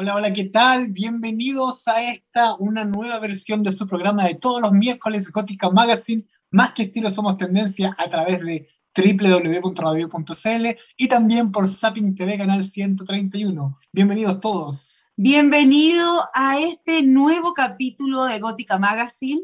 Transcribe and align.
Hola, 0.00 0.14
hola, 0.14 0.32
¿qué 0.32 0.44
tal? 0.44 0.86
Bienvenidos 0.86 1.88
a 1.88 2.00
esta, 2.04 2.54
una 2.60 2.84
nueva 2.84 3.18
versión 3.18 3.64
de 3.64 3.72
su 3.72 3.84
programa 3.84 4.28
de 4.28 4.36
todos 4.36 4.60
los 4.60 4.70
miércoles 4.70 5.32
Gótica 5.32 5.70
Magazine, 5.70 6.24
más 6.52 6.72
que 6.72 6.84
estilo 6.84 7.10
somos 7.10 7.36
tendencia 7.36 7.96
a 7.98 8.08
través 8.08 8.38
de 8.38 8.68
www.radio.cl 8.94 10.66
y 10.96 11.08
también 11.08 11.50
por 11.50 11.66
Zapping 11.66 12.14
TV 12.14 12.38
Canal 12.38 12.62
131. 12.62 13.76
Bienvenidos 13.92 14.38
todos. 14.38 15.08
Bienvenido 15.16 16.28
a 16.32 16.60
este 16.60 17.02
nuevo 17.02 17.52
capítulo 17.52 18.26
de 18.26 18.38
Gótica 18.38 18.78
Magazine. 18.78 19.42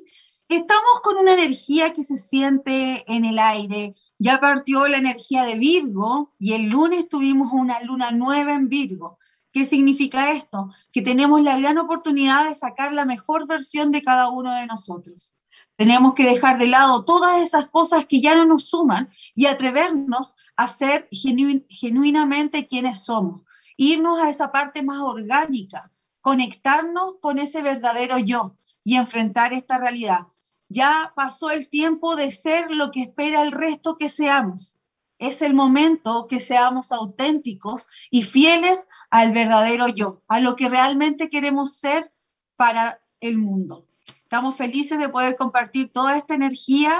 Estamos 0.48 1.00
con 1.02 1.16
una 1.16 1.32
energía 1.32 1.92
que 1.92 2.04
se 2.04 2.16
siente 2.16 3.02
en 3.12 3.24
el 3.24 3.40
aire. 3.40 3.96
Ya 4.20 4.38
partió 4.38 4.86
la 4.86 4.98
energía 4.98 5.42
de 5.42 5.56
Virgo 5.56 6.32
y 6.38 6.52
el 6.52 6.66
lunes 6.66 7.08
tuvimos 7.08 7.48
una 7.52 7.82
luna 7.82 8.12
nueva 8.12 8.54
en 8.54 8.68
Virgo. 8.68 9.18
¿Qué 9.54 9.64
significa 9.64 10.32
esto? 10.32 10.72
Que 10.92 11.00
tenemos 11.00 11.40
la 11.40 11.56
gran 11.56 11.78
oportunidad 11.78 12.48
de 12.48 12.56
sacar 12.56 12.92
la 12.92 13.04
mejor 13.04 13.46
versión 13.46 13.92
de 13.92 14.02
cada 14.02 14.28
uno 14.28 14.52
de 14.52 14.66
nosotros. 14.66 15.36
Tenemos 15.76 16.14
que 16.14 16.24
dejar 16.24 16.58
de 16.58 16.66
lado 16.66 17.04
todas 17.04 17.40
esas 17.40 17.66
cosas 17.70 18.06
que 18.08 18.20
ya 18.20 18.34
no 18.34 18.46
nos 18.46 18.68
suman 18.68 19.10
y 19.36 19.46
atrevernos 19.46 20.34
a 20.56 20.66
ser 20.66 21.08
genuinamente 21.68 22.66
quienes 22.66 23.04
somos. 23.04 23.42
Irnos 23.76 24.20
a 24.20 24.28
esa 24.28 24.50
parte 24.50 24.82
más 24.82 25.00
orgánica, 25.02 25.92
conectarnos 26.20 27.14
con 27.20 27.38
ese 27.38 27.62
verdadero 27.62 28.18
yo 28.18 28.56
y 28.82 28.96
enfrentar 28.96 29.52
esta 29.52 29.78
realidad. 29.78 30.26
Ya 30.68 31.12
pasó 31.14 31.52
el 31.52 31.68
tiempo 31.68 32.16
de 32.16 32.32
ser 32.32 32.72
lo 32.72 32.90
que 32.90 33.02
espera 33.02 33.42
el 33.42 33.52
resto 33.52 33.98
que 33.98 34.08
seamos 34.08 34.80
es 35.18 35.42
el 35.42 35.54
momento 35.54 36.26
que 36.28 36.40
seamos 36.40 36.92
auténticos 36.92 37.88
y 38.10 38.22
fieles 38.22 38.88
al 39.10 39.32
verdadero 39.32 39.88
yo, 39.88 40.22
a 40.28 40.40
lo 40.40 40.56
que 40.56 40.68
realmente 40.68 41.28
queremos 41.28 41.78
ser 41.78 42.12
para 42.56 43.00
el 43.20 43.38
mundo. 43.38 43.86
Estamos 44.22 44.56
felices 44.56 44.98
de 44.98 45.08
poder 45.08 45.36
compartir 45.36 45.92
toda 45.92 46.16
esta 46.16 46.34
energía 46.34 46.92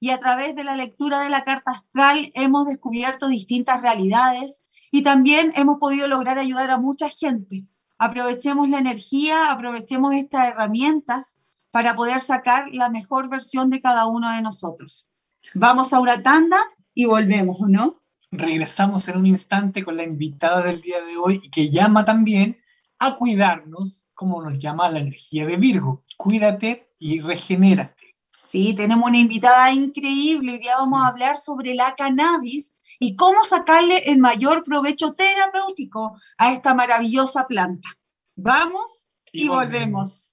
y 0.00 0.10
a 0.10 0.18
través 0.18 0.54
de 0.56 0.64
la 0.64 0.76
lectura 0.76 1.20
de 1.20 1.28
la 1.28 1.44
carta 1.44 1.72
astral 1.72 2.30
hemos 2.34 2.66
descubierto 2.66 3.28
distintas 3.28 3.82
realidades 3.82 4.62
y 4.90 5.02
también 5.02 5.52
hemos 5.54 5.78
podido 5.78 6.08
lograr 6.08 6.38
ayudar 6.38 6.70
a 6.70 6.78
mucha 6.78 7.08
gente. 7.08 7.64
Aprovechemos 7.98 8.68
la 8.68 8.78
energía, 8.78 9.52
aprovechemos 9.52 10.14
estas 10.14 10.48
herramientas 10.48 11.38
para 11.70 11.94
poder 11.94 12.20
sacar 12.20 12.64
la 12.72 12.88
mejor 12.88 13.28
versión 13.28 13.70
de 13.70 13.80
cada 13.80 14.06
uno 14.06 14.32
de 14.32 14.42
nosotros. 14.42 15.10
Vamos 15.54 15.92
a 15.92 16.00
una 16.00 16.22
tanda 16.22 16.58
y 16.94 17.04
volvemos, 17.04 17.58
¿no? 17.68 18.02
Regresamos 18.30 19.08
en 19.08 19.18
un 19.18 19.26
instante 19.26 19.84
con 19.84 19.96
la 19.96 20.04
invitada 20.04 20.62
del 20.62 20.80
día 20.80 21.00
de 21.02 21.16
hoy 21.16 21.40
y 21.42 21.50
que 21.50 21.70
llama 21.70 22.04
también 22.04 22.60
a 22.98 23.16
cuidarnos, 23.16 24.06
como 24.14 24.42
nos 24.42 24.58
llama 24.58 24.90
la 24.90 25.00
energía 25.00 25.46
de 25.46 25.56
Virgo. 25.56 26.04
Cuídate 26.16 26.86
y 26.98 27.20
regenérate. 27.20 28.16
Sí, 28.44 28.74
tenemos 28.74 29.08
una 29.08 29.18
invitada 29.18 29.72
increíble. 29.72 30.52
Hoy 30.52 30.58
día 30.58 30.76
vamos 30.76 31.02
a 31.02 31.08
hablar 31.08 31.36
sobre 31.36 31.74
la 31.74 31.94
cannabis 31.94 32.74
y 32.98 33.16
cómo 33.16 33.44
sacarle 33.44 33.98
el 34.10 34.18
mayor 34.18 34.62
provecho 34.64 35.14
terapéutico 35.14 36.18
a 36.36 36.52
esta 36.52 36.74
maravillosa 36.74 37.46
planta. 37.46 37.88
Vamos 38.36 39.08
y, 39.32 39.48
volvemos. 39.48 40.32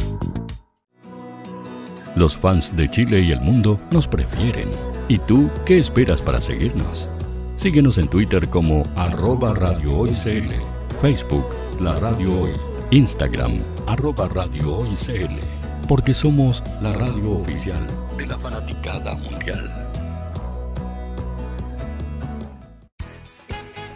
Los 2.15 2.37
fans 2.37 2.75
de 2.75 2.89
Chile 2.89 3.21
y 3.21 3.31
el 3.31 3.41
mundo 3.41 3.79
nos 3.91 4.07
prefieren. 4.07 4.69
¿Y 5.07 5.19
tú 5.19 5.49
qué 5.65 5.77
esperas 5.77 6.21
para 6.21 6.41
seguirnos? 6.41 7.09
Síguenos 7.55 7.97
en 7.97 8.07
Twitter 8.07 8.49
como 8.49 8.83
arroba 8.95 9.53
Radio 9.53 9.97
Hoy 9.97 10.11
CL, 10.11 10.53
Facebook 11.01 11.45
La 11.79 11.99
Radio 11.99 12.41
Hoy, 12.41 12.51
Instagram 12.91 13.59
arroba 13.87 14.27
Radio 14.27 14.77
Hoy 14.77 14.95
CL 14.95 15.61
porque 15.91 16.13
somos 16.13 16.63
la 16.81 16.93
radio 16.93 17.31
oficial 17.31 17.85
de 18.17 18.25
la 18.25 18.37
fanaticada 18.37 19.13
mundial. 19.15 19.69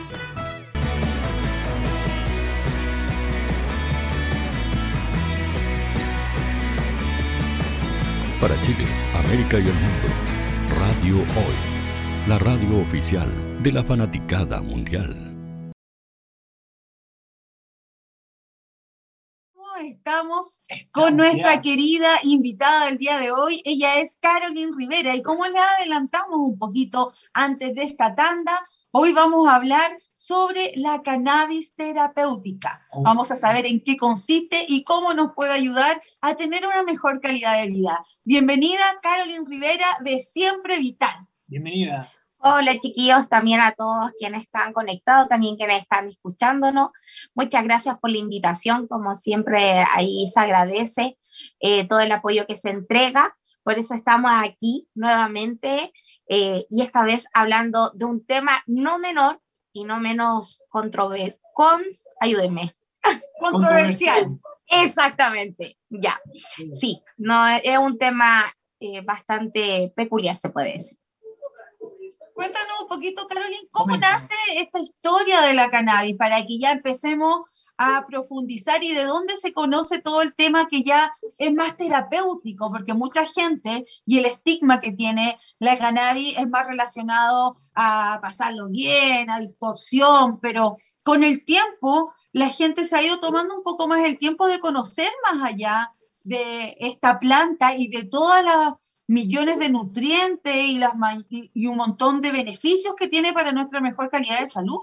Para 8.40 8.60
Chile, 8.62 8.84
América 9.16 9.58
y 9.58 9.66
el 9.66 9.74
mundo, 9.74 10.08
Radio 10.78 11.16
Hoy, 11.16 12.28
la 12.28 12.38
radio 12.38 12.80
oficial 12.80 13.60
de 13.64 13.72
la 13.72 13.82
fanaticada 13.82 14.62
mundial. 14.62 15.28
Estamos 19.82 20.62
con 20.92 21.16
nuestra 21.16 21.60
querida 21.62 22.08
invitada 22.22 22.86
del 22.86 22.98
día 22.98 23.18
de 23.18 23.32
hoy. 23.32 23.60
Ella 23.64 23.98
es 23.98 24.18
Carolyn 24.20 24.72
Rivera. 24.72 25.16
Y 25.16 25.22
como 25.22 25.44
le 25.44 25.58
adelantamos 25.58 26.36
un 26.36 26.58
poquito 26.58 27.12
antes 27.32 27.74
de 27.74 27.82
esta 27.82 28.14
tanda, 28.14 28.52
hoy 28.92 29.12
vamos 29.14 29.48
a 29.48 29.56
hablar 29.56 29.98
sobre 30.18 30.72
la 30.74 31.00
cannabis 31.02 31.76
terapéutica. 31.76 32.82
Vamos 33.04 33.30
a 33.30 33.36
saber 33.36 33.66
en 33.66 33.80
qué 33.84 33.96
consiste 33.96 34.64
y 34.66 34.82
cómo 34.82 35.14
nos 35.14 35.32
puede 35.32 35.52
ayudar 35.52 36.02
a 36.20 36.34
tener 36.34 36.66
una 36.66 36.82
mejor 36.82 37.20
calidad 37.20 37.62
de 37.62 37.68
vida. 37.68 38.04
Bienvenida, 38.24 38.82
Carolyn 39.00 39.46
Rivera, 39.46 39.86
de 40.00 40.18
Siempre 40.18 40.80
Vital. 40.80 41.28
Bienvenida. 41.46 42.12
Hola 42.38 42.80
chiquillos, 42.80 43.28
también 43.28 43.60
a 43.60 43.70
todos 43.72 44.10
quienes 44.18 44.42
están 44.42 44.72
conectados, 44.72 45.28
también 45.28 45.56
quienes 45.56 45.82
están 45.82 46.08
escuchándonos. 46.08 46.88
Muchas 47.34 47.62
gracias 47.62 47.96
por 48.00 48.10
la 48.10 48.18
invitación, 48.18 48.88
como 48.88 49.14
siempre 49.14 49.84
ahí 49.94 50.26
se 50.28 50.40
agradece 50.40 51.16
eh, 51.60 51.86
todo 51.86 52.00
el 52.00 52.10
apoyo 52.10 52.44
que 52.44 52.56
se 52.56 52.70
entrega. 52.70 53.36
Por 53.62 53.78
eso 53.78 53.94
estamos 53.94 54.32
aquí 54.34 54.88
nuevamente 54.94 55.92
eh, 56.28 56.66
y 56.70 56.82
esta 56.82 57.04
vez 57.04 57.28
hablando 57.34 57.92
de 57.94 58.04
un 58.04 58.26
tema 58.26 58.64
no 58.66 58.98
menor 58.98 59.40
y 59.72 59.84
no 59.84 60.00
menos 60.00 60.62
controversial. 60.68 61.38
Con, 61.52 61.82
ayúdenme. 62.20 62.76
Controversial. 63.40 64.38
Exactamente, 64.66 65.78
ya. 65.88 66.20
Sí, 66.72 67.02
no, 67.16 67.48
es 67.48 67.78
un 67.78 67.98
tema 67.98 68.44
eh, 68.80 69.00
bastante 69.00 69.92
peculiar, 69.96 70.36
se 70.36 70.50
puede 70.50 70.74
decir. 70.74 70.98
Cuéntanos 72.34 72.82
un 72.82 72.88
poquito, 72.88 73.26
Carolyn, 73.26 73.66
cómo 73.72 73.96
nace 73.96 74.34
esta 74.56 74.78
historia 74.78 75.40
de 75.42 75.54
la 75.54 75.70
cannabis 75.70 76.16
para 76.16 76.40
que 76.46 76.58
ya 76.60 76.70
empecemos 76.70 77.40
a 77.78 78.04
profundizar 78.06 78.82
y 78.82 78.92
de 78.92 79.04
dónde 79.04 79.36
se 79.36 79.52
conoce 79.52 80.00
todo 80.00 80.20
el 80.20 80.34
tema 80.34 80.66
que 80.66 80.82
ya 80.82 81.12
es 81.38 81.54
más 81.54 81.76
terapéutico, 81.76 82.70
porque 82.70 82.92
mucha 82.92 83.24
gente 83.24 83.86
y 84.04 84.18
el 84.18 84.26
estigma 84.26 84.80
que 84.80 84.92
tiene 84.92 85.38
la 85.60 85.78
cannabis 85.78 86.36
es 86.36 86.48
más 86.48 86.66
relacionado 86.66 87.56
a 87.74 88.18
pasarlo 88.20 88.68
bien, 88.68 89.30
a 89.30 89.38
distorsión, 89.38 90.40
pero 90.40 90.76
con 91.04 91.22
el 91.22 91.44
tiempo 91.44 92.12
la 92.32 92.48
gente 92.48 92.84
se 92.84 92.96
ha 92.96 93.02
ido 93.02 93.20
tomando 93.20 93.56
un 93.56 93.62
poco 93.62 93.86
más 93.86 94.04
el 94.04 94.18
tiempo 94.18 94.48
de 94.48 94.58
conocer 94.58 95.08
más 95.30 95.48
allá 95.48 95.94
de 96.24 96.76
esta 96.80 97.20
planta 97.20 97.74
y 97.76 97.88
de 97.88 98.04
todas 98.04 98.44
las 98.44 98.74
millones 99.06 99.58
de 99.58 99.70
nutrientes 99.70 100.54
y, 100.54 100.78
las, 100.78 100.92
y 101.30 101.66
un 101.66 101.76
montón 101.76 102.20
de 102.20 102.32
beneficios 102.32 102.94
que 102.96 103.08
tiene 103.08 103.32
para 103.32 103.52
nuestra 103.52 103.80
mejor 103.80 104.10
calidad 104.10 104.40
de 104.40 104.46
salud. 104.46 104.80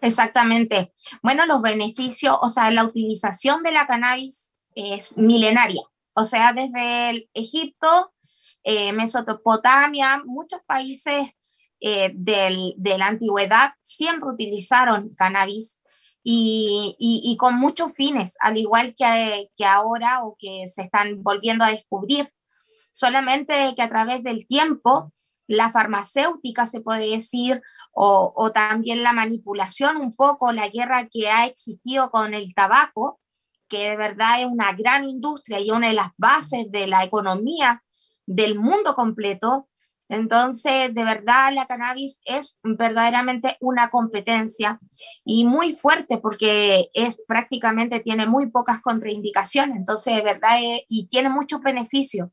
Exactamente. 0.00 0.92
Bueno, 1.22 1.46
los 1.46 1.62
beneficios, 1.62 2.36
o 2.40 2.48
sea, 2.48 2.70
la 2.70 2.84
utilización 2.84 3.62
de 3.62 3.72
la 3.72 3.86
cannabis 3.86 4.52
es 4.74 5.16
milenaria. 5.16 5.82
O 6.14 6.24
sea, 6.24 6.52
desde 6.52 7.10
el 7.10 7.30
Egipto, 7.34 8.12
eh, 8.62 8.92
Mesopotamia, 8.92 10.22
muchos 10.24 10.60
países 10.66 11.30
eh, 11.80 12.10
del, 12.14 12.74
de 12.76 12.98
la 12.98 13.06
antigüedad 13.06 13.72
siempre 13.82 14.30
utilizaron 14.30 15.10
cannabis 15.14 15.80
y, 16.28 17.36
con 17.38 17.56
muchos 17.56 17.94
fines, 17.94 18.36
al 18.40 18.56
igual 18.56 18.96
que, 18.96 19.50
que 19.54 19.64
ahora 19.64 20.24
o 20.24 20.36
que 20.38 20.66
se 20.66 20.82
están 20.82 21.22
volviendo 21.22 21.64
a 21.64 21.70
descubrir. 21.70 22.32
Solamente 22.92 23.74
que 23.76 23.82
a 23.82 23.88
través 23.88 24.24
del 24.24 24.46
tiempo, 24.48 25.12
la 25.46 25.70
farmacéutica, 25.70 26.66
se 26.66 26.80
puede 26.80 27.10
decir, 27.10 27.62
o, 27.92 28.52
también 28.52 29.02
la 29.02 29.12
manipulación, 29.12 29.96
un 29.96 30.14
poco 30.14 30.52
la 30.52 30.68
guerra 30.68 31.08
que 31.10 31.30
ha 31.30 31.46
existido 31.46 32.10
con 32.10 32.34
el 32.34 32.54
tabaco, 32.54 33.20
que 33.68 33.90
de 33.90 33.96
verdad 33.96 34.40
es 34.40 34.46
una 34.46 34.72
gran 34.72 35.04
industria 35.04 35.60
y 35.60 35.70
una 35.70 35.88
de 35.88 35.94
las 35.94 36.10
bases 36.18 36.70
de 36.70 36.86
la 36.86 37.04
economía 37.04 37.82
del 38.26 38.58
mundo 38.58 38.94
completo. 38.94 39.68
Entonces, 40.08 40.94
de 40.94 41.04
verdad, 41.04 41.52
la 41.52 41.66
cannabis 41.66 42.20
es 42.26 42.60
verdaderamente 42.62 43.56
una 43.60 43.88
competencia 43.88 44.78
y 45.24 45.44
muy 45.44 45.72
fuerte 45.72 46.18
porque 46.18 46.90
es 46.92 47.20
prácticamente 47.26 48.00
tiene 48.00 48.26
muy 48.26 48.50
pocas 48.50 48.80
contraindicaciones, 48.80 49.76
entonces, 49.76 50.14
de 50.14 50.22
verdad, 50.22 50.58
eh, 50.60 50.84
y 50.88 51.08
tiene 51.08 51.30
muchos 51.30 51.60
beneficios. 51.60 52.28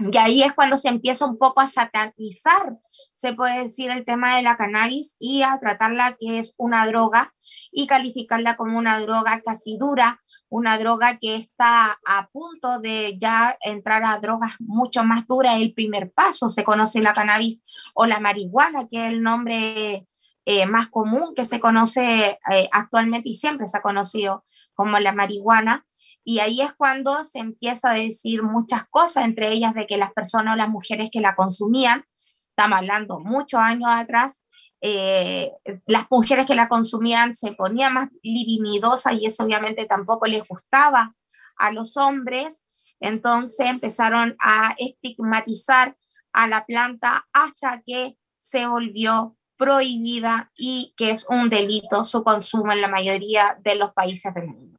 Y 0.00 0.16
ahí 0.16 0.42
es 0.42 0.54
cuando 0.54 0.76
se 0.76 0.88
empieza 0.88 1.26
un 1.26 1.38
poco 1.38 1.60
a 1.60 1.66
satanizar, 1.66 2.76
se 3.14 3.34
puede 3.34 3.62
decir, 3.62 3.90
el 3.90 4.04
tema 4.04 4.36
de 4.36 4.42
la 4.42 4.56
cannabis 4.56 5.16
y 5.18 5.42
a 5.42 5.58
tratarla 5.58 6.16
que 6.18 6.38
es 6.38 6.54
una 6.56 6.86
droga 6.86 7.34
y 7.70 7.86
calificarla 7.86 8.56
como 8.56 8.78
una 8.78 8.98
droga 8.98 9.42
casi 9.44 9.76
dura, 9.76 10.22
una 10.48 10.78
droga 10.78 11.18
que 11.18 11.34
está 11.34 11.98
a 12.06 12.28
punto 12.32 12.80
de 12.80 13.18
ya 13.18 13.56
entrar 13.60 14.04
a 14.04 14.18
drogas 14.18 14.52
mucho 14.58 15.04
más 15.04 15.26
duras, 15.26 15.60
el 15.60 15.74
primer 15.74 16.10
paso, 16.12 16.48
se 16.48 16.64
conoce 16.64 17.02
la 17.02 17.12
cannabis 17.12 17.62
o 17.94 18.06
la 18.06 18.20
marihuana, 18.20 18.88
que 18.88 19.04
es 19.06 19.12
el 19.12 19.22
nombre 19.22 20.06
eh, 20.46 20.66
más 20.66 20.88
común 20.88 21.34
que 21.34 21.44
se 21.44 21.60
conoce 21.60 22.38
eh, 22.50 22.68
actualmente 22.72 23.28
y 23.28 23.34
siempre 23.34 23.66
se 23.66 23.76
ha 23.76 23.82
conocido 23.82 24.44
como 24.80 24.98
la 24.98 25.12
marihuana. 25.12 25.84
Y 26.24 26.38
ahí 26.38 26.62
es 26.62 26.72
cuando 26.72 27.22
se 27.22 27.38
empieza 27.38 27.90
a 27.90 27.94
decir 27.94 28.42
muchas 28.42 28.84
cosas, 28.88 29.26
entre 29.26 29.52
ellas 29.52 29.74
de 29.74 29.86
que 29.86 29.98
las 29.98 30.10
personas 30.14 30.54
o 30.54 30.56
las 30.56 30.70
mujeres 30.70 31.10
que 31.12 31.20
la 31.20 31.36
consumían, 31.36 32.06
estamos 32.48 32.78
hablando 32.78 33.20
muchos 33.20 33.60
años 33.60 33.90
atrás, 33.92 34.42
eh, 34.80 35.52
las 35.84 36.06
mujeres 36.10 36.46
que 36.46 36.54
la 36.54 36.70
consumían 36.70 37.34
se 37.34 37.52
ponían 37.52 37.92
más 37.92 38.08
livinidosas 38.22 39.12
y 39.20 39.26
eso 39.26 39.44
obviamente 39.44 39.84
tampoco 39.84 40.26
les 40.26 40.48
gustaba 40.48 41.14
a 41.58 41.72
los 41.72 41.98
hombres. 41.98 42.64
Entonces 43.00 43.66
empezaron 43.66 44.34
a 44.40 44.74
estigmatizar 44.78 45.94
a 46.32 46.46
la 46.46 46.64
planta 46.64 47.28
hasta 47.34 47.82
que 47.84 48.16
se 48.38 48.66
volvió 48.66 49.36
prohibida 49.60 50.50
y 50.56 50.94
que 50.96 51.10
es 51.10 51.26
un 51.28 51.50
delito 51.50 52.02
su 52.02 52.24
consumo 52.24 52.72
en 52.72 52.80
la 52.80 52.88
mayoría 52.88 53.60
de 53.62 53.74
los 53.74 53.92
países 53.92 54.32
del 54.32 54.46
mundo. 54.46 54.78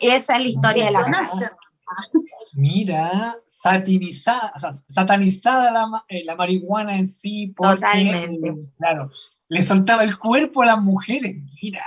Esa 0.00 0.36
es 0.36 0.42
la 0.42 0.48
historia 0.48 0.84
de 0.86 0.90
la 0.92 1.04
Mira, 2.54 3.34
satinizada, 3.46 4.52
satanizada 4.88 5.72
la, 5.72 6.04
eh, 6.08 6.22
la, 6.24 6.36
marihuana 6.36 6.96
en 6.96 7.08
sí, 7.08 7.52
porque, 7.56 8.10
eh, 8.10 8.54
claro, 8.78 9.10
le 9.48 9.62
soltaba 9.62 10.04
el 10.04 10.16
cuerpo 10.16 10.62
a 10.62 10.66
las 10.66 10.80
mujeres. 10.80 11.34
Mira, 11.60 11.82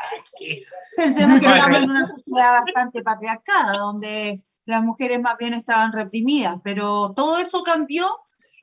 Pensemos 0.98 1.40
que 1.40 1.48
estamos 1.48 1.84
en 1.84 1.90
una 1.90 2.06
sociedad 2.06 2.60
bastante 2.66 3.02
patriarcada, 3.02 3.78
donde 3.78 4.44
las 4.66 4.84
mujeres 4.84 5.22
más 5.22 5.38
bien 5.38 5.54
estaban 5.54 5.94
reprimidas, 5.94 6.58
pero 6.66 7.14
todo 7.16 7.38
eso 7.38 7.64
cambió 7.64 8.06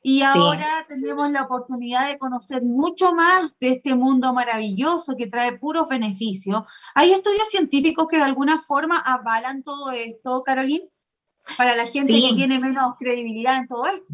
y 0.05 0.23
ahora 0.23 0.85
tenemos 0.87 1.31
la 1.33 1.43
oportunidad 1.43 2.09
de 2.09 2.19
conocer 2.19 2.63
mucho 2.63 3.15
más 3.15 3.57
de 3.59 3.73
este 3.73 3.97
mundo 3.97 4.35
maravilloso 4.35 5.17
que 5.17 5.29
trae 5.29 5.59
puros 5.59 5.89
beneficios. 5.89 6.63
¿Hay 6.95 7.11
estudios 7.11 7.49
científicos 7.49 8.07
que 8.09 8.19
de 8.19 8.25
alguna 8.25 8.63
forma 8.67 8.99
avalan 8.99 9.63
todo 9.63 9.91
esto, 9.91 10.43
Carolina? 10.45 10.85
para 11.57 11.77
la 11.77 11.87
gente 11.87 12.13
que 12.13 12.35
tiene 12.35 12.59
menos 12.59 12.95
credibilidad 12.99 13.59
en 13.59 13.69
todo 13.69 13.87
esto. 13.87 14.07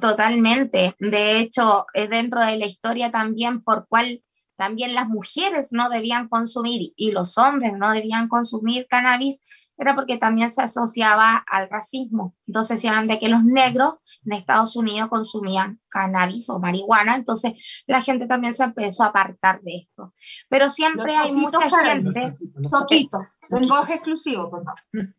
Totalmente. 0.00 0.96
De 0.98 1.38
hecho, 1.38 1.86
es 1.94 2.10
dentro 2.10 2.44
de 2.44 2.56
la 2.56 2.66
historia 2.66 3.10
también 3.10 3.62
por 3.62 3.86
cual 3.88 4.22
también 4.56 4.94
las 4.94 5.08
mujeres 5.08 5.68
no 5.72 5.88
debían 5.88 6.28
consumir 6.28 6.92
y 6.96 7.10
los 7.10 7.38
hombres 7.38 7.72
no 7.76 7.92
debían 7.92 8.28
consumir 8.28 8.86
cannabis, 8.88 9.40
era 9.78 9.94
porque 9.94 10.16
también 10.16 10.52
se 10.52 10.62
asociaba 10.62 11.36
al 11.46 11.68
racismo. 11.68 12.36
Entonces 12.46 12.76
decían 12.76 13.06
de 13.08 13.18
que 13.18 13.28
los 13.28 13.44
negros 13.44 13.94
en 14.24 14.32
Estados 14.32 14.76
Unidos 14.76 15.08
consumían 15.08 15.80
cannabis 15.88 16.48
o 16.50 16.58
marihuana, 16.58 17.14
entonces 17.14 17.52
la 17.86 18.02
gente 18.02 18.26
también 18.26 18.54
se 18.54 18.64
empezó 18.64 19.04
a 19.04 19.06
apartar 19.06 19.60
de 19.62 19.76
esto. 19.76 20.14
Pero 20.48 20.70
siempre 20.70 21.16
hay 21.16 21.32
mucha 21.32 21.68
gente... 21.68 22.34
Choquitos, 22.70 23.34
lenguaje 23.50 23.94
exclusivo, 23.94 24.50
por 24.50 24.64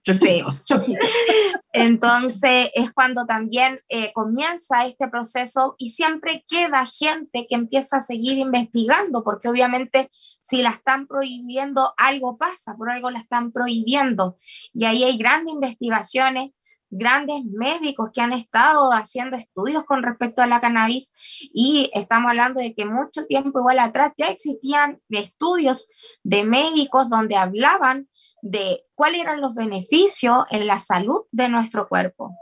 Entonces 1.74 2.70
es 2.74 2.92
cuando 2.92 3.26
también 3.26 3.80
eh, 3.90 4.12
comienza 4.14 4.86
este 4.86 5.08
proceso 5.08 5.76
y 5.78 5.90
siempre 5.90 6.46
queda 6.48 6.86
gente 6.86 7.46
que 7.48 7.56
empieza 7.56 7.98
a 7.98 8.02
seguir 8.02 8.38
investigando, 8.38 9.24
porque 9.24 9.50
obviamente 9.50 10.10
si 10.42 10.62
la 10.62 10.70
están 10.70 11.08
prohibiendo, 11.08 11.94
algo 11.98 12.38
pasa, 12.38 12.76
por 12.76 12.90
algo 12.90 13.12
la 13.12 13.20
están 13.20 13.52
prohibiendo. 13.52 14.38
Y 14.74 14.86
ahí 14.86 15.04
hay 15.04 15.18
grandes 15.18 15.54
investigaciones, 15.54 16.52
grandes 16.96 17.44
médicos 17.46 18.10
que 18.14 18.22
han 18.22 18.34
estado 18.34 18.92
haciendo 18.92 19.36
estudios 19.36 19.84
con 19.84 20.04
respecto 20.04 20.42
a 20.42 20.48
la 20.48 20.62
cannabis 20.62 21.12
y 21.54 21.90
estamos 21.94 22.30
hablando 22.30 22.62
de 22.62 22.76
que 22.76 22.86
mucho 22.86 23.26
tiempo 23.26 23.60
igual 23.60 23.80
atrás 23.80 24.14
ya 24.16 24.28
existían 24.28 25.02
estudios 25.10 25.88
de 26.24 26.44
médicos 26.44 27.10
donde 27.10 27.36
hablaban 27.36 28.10
de 28.44 28.84
cuáles 28.94 29.22
eran 29.22 29.42
los 29.42 29.56
beneficios 29.56 30.44
en 30.52 30.68
la 30.68 30.80
salud 30.80 31.22
de 31.32 31.50
nuestro 31.50 31.88
cuerpo. 31.88 32.36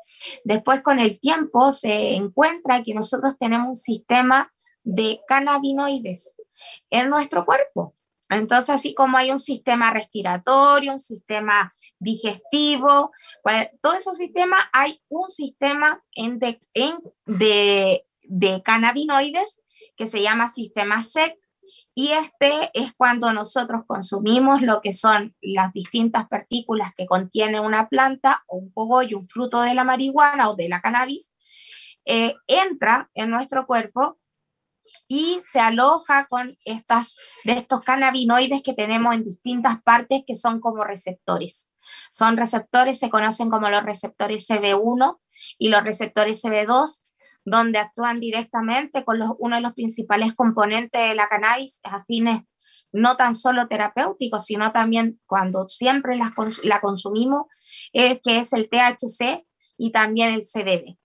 Después 0.43 0.81
con 0.81 1.00
el 1.00 1.20
tiempo 1.20 1.72
se 1.72 2.15
encuentra 2.15 2.84
que 2.84 2.93
nosotros 2.93 3.38
tenemos 3.39 3.67
un 3.70 3.75
sistema 3.75 4.51
de 4.84 5.22
cannabinoides 5.27 6.36
en 6.89 7.10
nuestro 7.10 7.46
cuerpo. 7.46 7.96
Entonces, 8.31 8.69
así 8.69 8.93
como 8.93 9.17
hay 9.17 9.29
un 9.29 9.38
sistema 9.38 9.91
respiratorio, 9.91 10.93
un 10.93 11.00
sistema 11.00 11.73
digestivo, 12.00 13.11
todos 13.81 13.97
esos 13.97 14.17
sistemas, 14.17 14.63
hay 14.71 15.01
un 15.09 15.29
sistema 15.29 16.01
en 16.15 16.39
de, 16.39 16.59
de, 17.25 18.05
de 18.23 18.63
cannabinoides 18.63 19.63
que 19.97 20.07
se 20.07 20.21
llama 20.21 20.47
sistema 20.47 21.03
SEC, 21.03 21.38
y 21.93 22.13
este 22.13 22.71
es 22.73 22.93
cuando 22.93 23.33
nosotros 23.33 23.81
consumimos 23.85 24.61
lo 24.61 24.81
que 24.81 24.93
son 24.93 25.35
las 25.41 25.73
distintas 25.73 26.27
partículas 26.27 26.93
que 26.95 27.05
contiene 27.05 27.59
una 27.59 27.89
planta 27.89 28.45
o 28.47 28.57
un 28.57 28.71
cogollo, 28.71 29.19
un 29.19 29.27
fruto 29.27 29.61
de 29.61 29.73
la 29.73 29.83
marihuana 29.83 30.50
o 30.50 30.55
de 30.55 30.69
la 30.69 30.79
cannabis, 30.79 31.33
eh, 32.05 32.35
entra 32.47 33.11
en 33.13 33.29
nuestro 33.29 33.67
cuerpo 33.67 34.20
y 35.13 35.41
se 35.44 35.60
aloja 35.60 36.25
con 36.27 36.58
estas, 36.63 37.18
de 37.44 37.51
estos 37.51 37.82
cannabinoides 37.82 38.62
que 38.62 38.74
tenemos 38.74 39.13
en 39.13 39.24
distintas 39.24 39.82
partes 39.84 40.24
que 40.25 40.36
son 40.36 40.62
como 40.62 40.86
receptores. 40.86 41.70
Son 42.12 42.38
receptores, 42.38 42.98
se 42.98 43.10
conocen 43.10 43.50
como 43.50 43.70
los 43.70 43.84
receptores 43.84 44.50
CB1 44.50 45.20
y 45.58 45.68
los 45.68 45.84
receptores 45.84 46.41
CB2, 46.41 47.12
donde 47.44 47.80
actúan 47.80 48.22
directamente 48.22 49.03
con 49.03 49.20
los, 49.20 49.32
uno 49.38 49.58
de 49.58 49.62
los 49.62 49.74
principales 49.74 50.34
componentes 50.34 51.10
de 51.10 51.13
la 51.13 51.27
cannabis 51.27 51.82
a 51.84 52.06
fines 52.06 52.44
no 52.94 53.18
tan 53.18 53.36
solo 53.36 53.68
terapéuticos, 53.68 54.46
sino 54.46 54.72
también 54.72 55.20
cuando 55.25 55.68
siempre 55.68 56.15
la, 56.15 56.32
la 56.63 56.80
consumimos, 56.80 57.48
que 57.91 58.22
es 58.24 58.53
el 58.53 58.70
THC 58.70 59.46
y 59.77 59.91
también 59.91 60.34
el 60.34 60.44
CBD. 60.44 60.98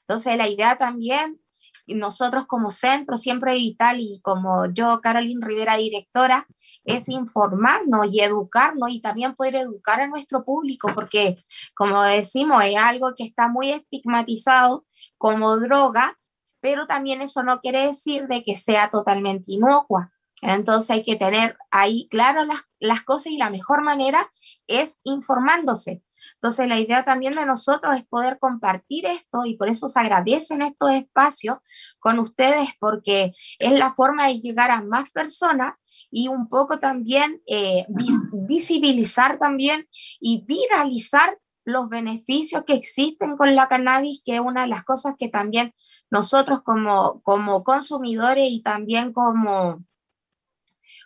Entonces, 0.00 0.38
la 0.38 0.48
idea 0.48 0.78
también 0.78 1.41
nosotros 1.86 2.46
como 2.46 2.70
centro 2.70 3.16
siempre 3.16 3.54
vital 3.54 3.98
y 4.00 4.20
como 4.22 4.66
yo, 4.66 5.00
Carolina 5.00 5.46
Rivera, 5.46 5.76
directora, 5.76 6.46
es 6.84 7.08
informarnos 7.08 8.06
y 8.10 8.20
educarnos 8.20 8.90
y 8.90 9.00
también 9.00 9.34
poder 9.34 9.56
educar 9.56 10.00
a 10.00 10.08
nuestro 10.08 10.44
público, 10.44 10.88
porque 10.94 11.36
como 11.74 12.02
decimos, 12.02 12.62
es 12.64 12.76
algo 12.76 13.14
que 13.16 13.24
está 13.24 13.48
muy 13.48 13.70
estigmatizado 13.70 14.84
como 15.18 15.56
droga, 15.58 16.18
pero 16.60 16.86
también 16.86 17.22
eso 17.22 17.42
no 17.42 17.60
quiere 17.60 17.86
decir 17.86 18.28
de 18.28 18.44
que 18.44 18.56
sea 18.56 18.90
totalmente 18.90 19.52
inocua. 19.52 20.12
Entonces 20.42 20.90
hay 20.90 21.04
que 21.04 21.16
tener 21.16 21.56
ahí 21.70 22.08
claro 22.10 22.44
las, 22.44 22.62
las 22.80 23.02
cosas 23.02 23.26
y 23.32 23.36
la 23.36 23.50
mejor 23.50 23.82
manera 23.82 24.32
es 24.66 25.00
informándose. 25.04 26.02
Entonces, 26.34 26.68
la 26.68 26.78
idea 26.78 27.04
también 27.04 27.34
de 27.34 27.46
nosotros 27.46 27.96
es 27.96 28.04
poder 28.06 28.38
compartir 28.38 29.06
esto 29.06 29.44
y 29.44 29.56
por 29.56 29.68
eso 29.68 29.88
se 29.88 30.00
agradecen 30.00 30.62
estos 30.62 30.90
espacios 30.92 31.58
con 31.98 32.18
ustedes 32.18 32.70
porque 32.78 33.32
es 33.58 33.72
la 33.72 33.94
forma 33.94 34.26
de 34.26 34.40
llegar 34.40 34.70
a 34.70 34.82
más 34.82 35.10
personas 35.10 35.74
y 36.10 36.28
un 36.28 36.48
poco 36.48 36.78
también 36.78 37.42
eh, 37.46 37.86
visibilizar 38.32 39.38
también 39.38 39.88
y 40.20 40.44
viralizar 40.46 41.38
los 41.64 41.88
beneficios 41.88 42.64
que 42.66 42.74
existen 42.74 43.36
con 43.36 43.54
la 43.54 43.68
cannabis, 43.68 44.22
que 44.24 44.34
es 44.34 44.40
una 44.40 44.62
de 44.62 44.68
las 44.68 44.82
cosas 44.82 45.14
que 45.18 45.28
también 45.28 45.74
nosotros 46.10 46.62
como, 46.62 47.22
como 47.22 47.62
consumidores 47.62 48.50
y 48.50 48.62
también 48.62 49.12
como 49.12 49.84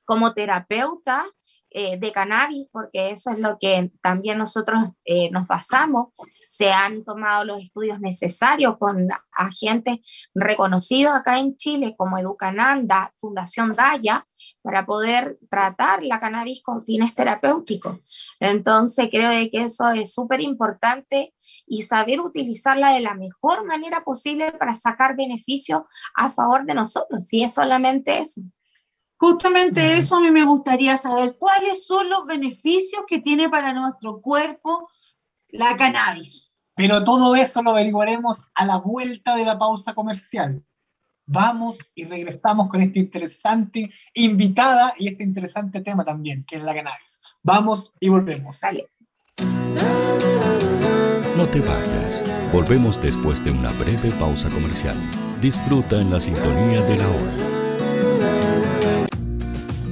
como 0.04 0.34
terapeuta 0.34 1.24
eh, 1.78 1.98
de 1.98 2.10
cannabis, 2.10 2.70
porque 2.72 3.10
eso 3.10 3.30
es 3.30 3.38
lo 3.38 3.58
que 3.58 3.92
también 4.00 4.38
nosotros 4.38 4.82
eh, 5.04 5.30
nos 5.30 5.46
basamos. 5.46 6.14
Se 6.48 6.70
han 6.70 7.04
tomado 7.04 7.44
los 7.44 7.62
estudios 7.62 8.00
necesarios 8.00 8.78
con 8.78 9.08
agentes 9.30 10.28
reconocidos 10.34 11.14
acá 11.14 11.38
en 11.38 11.54
Chile, 11.58 11.94
como 11.94 12.16
Educananda, 12.16 13.12
Fundación 13.18 13.72
Daya, 13.72 14.26
para 14.62 14.86
poder 14.86 15.38
tratar 15.50 16.02
la 16.02 16.18
cannabis 16.18 16.62
con 16.62 16.82
fines 16.82 17.14
terapéuticos. 17.14 17.98
Entonces, 18.40 19.08
creo 19.10 19.28
que 19.52 19.64
eso 19.64 19.86
es 19.90 20.14
súper 20.14 20.40
importante 20.40 21.34
y 21.66 21.82
saber 21.82 22.22
utilizarla 22.22 22.92
de 22.92 23.00
la 23.00 23.16
mejor 23.16 23.66
manera 23.66 24.02
posible 24.02 24.50
para 24.52 24.74
sacar 24.74 25.14
beneficios 25.14 25.82
a 26.14 26.30
favor 26.30 26.64
de 26.64 26.72
nosotros, 26.72 27.26
si 27.26 27.42
es 27.42 27.52
solamente 27.52 28.18
eso. 28.18 28.40
Justamente 29.18 29.96
eso 29.96 30.16
a 30.16 30.20
mí 30.20 30.30
me 30.30 30.44
gustaría 30.44 30.96
saber, 30.96 31.36
¿cuáles 31.38 31.86
son 31.86 32.10
los 32.10 32.26
beneficios 32.26 33.04
que 33.06 33.20
tiene 33.20 33.48
para 33.48 33.72
nuestro 33.72 34.20
cuerpo 34.20 34.88
la 35.48 35.76
cannabis? 35.76 36.52
Pero 36.74 37.02
todo 37.02 37.34
eso 37.34 37.62
lo 37.62 37.70
averiguaremos 37.70 38.44
a 38.54 38.66
la 38.66 38.76
vuelta 38.76 39.34
de 39.34 39.46
la 39.46 39.58
pausa 39.58 39.94
comercial. 39.94 40.62
Vamos 41.24 41.92
y 41.94 42.04
regresamos 42.04 42.68
con 42.68 42.82
esta 42.82 42.98
interesante 42.98 43.90
invitada 44.14 44.92
y 44.98 45.08
este 45.08 45.24
interesante 45.24 45.80
tema 45.80 46.04
también, 46.04 46.44
que 46.44 46.56
es 46.56 46.62
la 46.62 46.74
cannabis. 46.74 47.20
Vamos 47.42 47.94
y 47.98 48.10
volvemos. 48.10 48.60
Dale. 48.60 48.90
No 51.36 51.46
te 51.46 51.60
vayas. 51.60 52.22
Volvemos 52.52 53.00
después 53.00 53.42
de 53.42 53.50
una 53.50 53.72
breve 53.72 54.10
pausa 54.12 54.48
comercial. 54.50 54.96
Disfruta 55.40 56.00
en 56.00 56.10
la 56.10 56.20
sintonía 56.20 56.82
de 56.82 56.96
la 56.96 57.08
hora. 57.08 57.55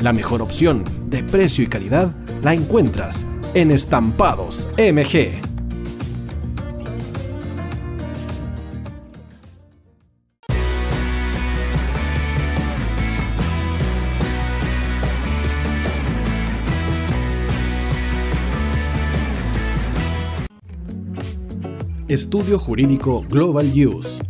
La 0.00 0.14
mejor 0.14 0.40
opción 0.40 0.82
de 1.10 1.22
precio 1.22 1.62
y 1.62 1.66
calidad 1.66 2.10
la 2.42 2.54
encuentras 2.54 3.26
en 3.52 3.70
Estampados 3.70 4.66
MG. 4.78 5.42
Estudio 22.08 22.58
Jurídico 22.58 23.22
Global 23.28 23.70
Use. 23.72 24.29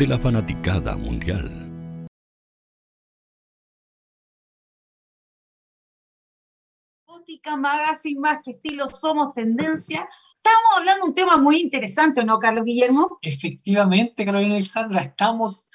de 0.00 0.06
la 0.06 0.18
fanaticada 0.18 0.96
mundial. 0.96 1.44
Gótica 7.06 7.54
Magazine 7.58 8.18
más 8.18 8.38
que 8.42 8.52
estilo 8.52 8.88
somos 8.88 9.34
tendencia. 9.34 10.08
Estamos 10.36 10.70
hablando 10.78 11.04
de 11.04 11.08
un 11.10 11.14
tema 11.14 11.36
muy 11.36 11.60
interesante, 11.60 12.24
¿no, 12.24 12.38
Carlos 12.38 12.64
Guillermo? 12.64 13.18
Efectivamente, 13.20 14.24
Carolina 14.24 14.54
Alexandra, 14.54 15.02
estamos 15.02 15.68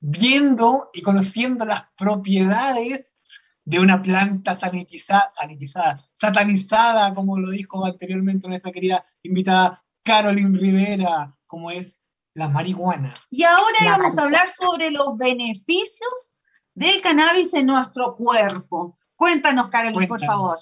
viendo 0.00 0.90
y 0.92 1.00
conociendo 1.00 1.64
las 1.64 1.84
propiedades 1.96 3.22
de 3.64 3.80
una 3.80 4.02
planta 4.02 4.54
sanitizada, 4.54 5.30
sanitizada, 5.32 6.04
satanizada, 6.12 7.14
como 7.14 7.38
lo 7.38 7.48
dijo 7.48 7.86
anteriormente 7.86 8.48
nuestra 8.48 8.70
querida 8.70 9.02
invitada 9.22 9.82
Carolyn 10.02 10.54
Rivera, 10.54 11.34
como 11.46 11.70
es 11.70 12.01
la 12.34 12.48
marihuana. 12.48 13.14
Y 13.30 13.44
ahora 13.44 13.78
vamos 13.84 14.18
a 14.18 14.24
hablar 14.24 14.50
sobre 14.50 14.90
los 14.90 15.16
beneficios 15.16 16.34
del 16.74 17.00
cannabis 17.00 17.54
en 17.54 17.66
nuestro 17.66 18.16
cuerpo. 18.16 18.98
Cuéntanos, 19.16 19.68
Carolyn, 19.68 20.08
por 20.08 20.24
favor. 20.24 20.56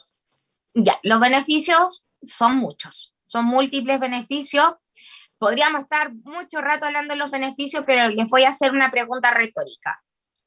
Ya, 0.75 0.99
los 1.03 1.21
beneficios 1.21 2.05
son 2.23 2.57
muchos, 2.57 3.15
son 3.27 3.47
múltiples 3.47 3.99
beneficios. 3.99 4.75
Podríamos 5.39 5.83
estar 5.83 6.13
mucho 6.15 6.61
rato 6.61 6.87
hablando 6.87 7.15
de 7.15 7.19
los 7.19 7.31
beneficios, 7.31 7.85
pero 7.87 8.09
les 8.09 8.27
voy 8.29 8.45
a 8.45 8.51
hacer 8.51 8.73
una 8.73 8.91
pregunta 8.91 9.31
retórica. 9.33 10.03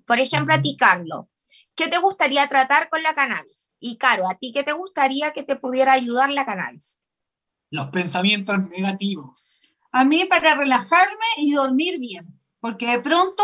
Por 0.05 0.19
ejemplo, 0.19 0.53
a 0.53 0.61
ti, 0.61 0.75
Carlos, 0.77 1.25
¿qué 1.75 1.87
te 1.87 1.97
gustaría 1.97 2.47
tratar 2.47 2.89
con 2.89 3.01
la 3.01 3.15
cannabis? 3.15 3.73
Y 3.79 3.97
Caro, 3.97 4.29
¿a 4.29 4.35
ti 4.35 4.51
qué 4.53 4.63
te 4.63 4.73
gustaría 4.73 5.31
que 5.31 5.43
te 5.43 5.55
pudiera 5.55 5.93
ayudar 5.93 6.29
la 6.29 6.45
cannabis? 6.45 7.03
Los 7.71 7.87
pensamientos 7.87 8.59
negativos. 8.69 9.62
A 9.93 10.03
mí 10.03 10.25
para 10.29 10.55
relajarme 10.55 11.25
y 11.37 11.53
dormir 11.53 11.99
bien, 11.99 12.39
porque 12.59 12.87
de 12.87 12.99
pronto 12.99 13.43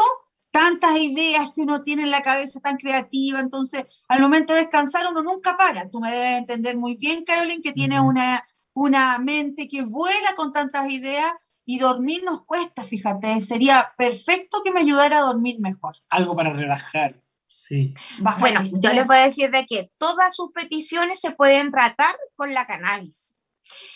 tantas 0.52 0.98
ideas 0.98 1.52
que 1.54 1.62
uno 1.62 1.84
tiene 1.84 2.04
en 2.04 2.12
la 2.12 2.22
cabeza 2.22 2.60
tan 2.60 2.78
creativa, 2.78 3.40
entonces 3.40 3.86
al 4.08 4.20
momento 4.22 4.54
de 4.54 4.62
descansar 4.62 5.06
uno 5.10 5.24
nunca 5.24 5.56
para. 5.58 5.90
Tú 5.90 6.00
me 6.00 6.12
debes 6.12 6.40
entender 6.40 6.76
muy 6.78 6.98
bien, 6.98 7.24
Carolyn, 7.24 7.62
que 7.62 7.72
tiene 7.72 8.02
una, 8.02 8.44
una 8.74 9.20
mente 9.20 9.68
que 9.68 9.84
vuela 9.84 10.34
con 10.36 10.52
tantas 10.52 10.92
ideas 10.92 11.32
y 11.66 11.78
dormir 11.78 12.24
nos 12.24 12.46
cuesta, 12.46 12.82
fíjate. 12.82 13.44
Sería 13.44 13.94
perfecto 13.96 14.64
que 14.64 14.72
me 14.72 14.80
ayudara 14.80 15.20
a 15.20 15.28
dormir 15.28 15.60
mejor. 15.60 15.96
Algo 16.10 16.36
para 16.36 16.52
relajar. 16.52 17.22
Sí. 17.48 17.94
Bajar 18.20 18.40
bueno, 18.40 18.62
yo 18.82 18.92
les 18.92 19.06
puedo 19.06 19.24
decir 19.24 19.52
de 19.52 19.68
que 19.68 19.92
todas 20.00 20.36
sus 20.36 20.52
peticiones 20.52 21.20
se 21.20 21.30
pueden 21.32 21.72
tratar 21.72 22.16
con 22.36 22.56
la 22.56 22.66
cannabis. 22.66 23.36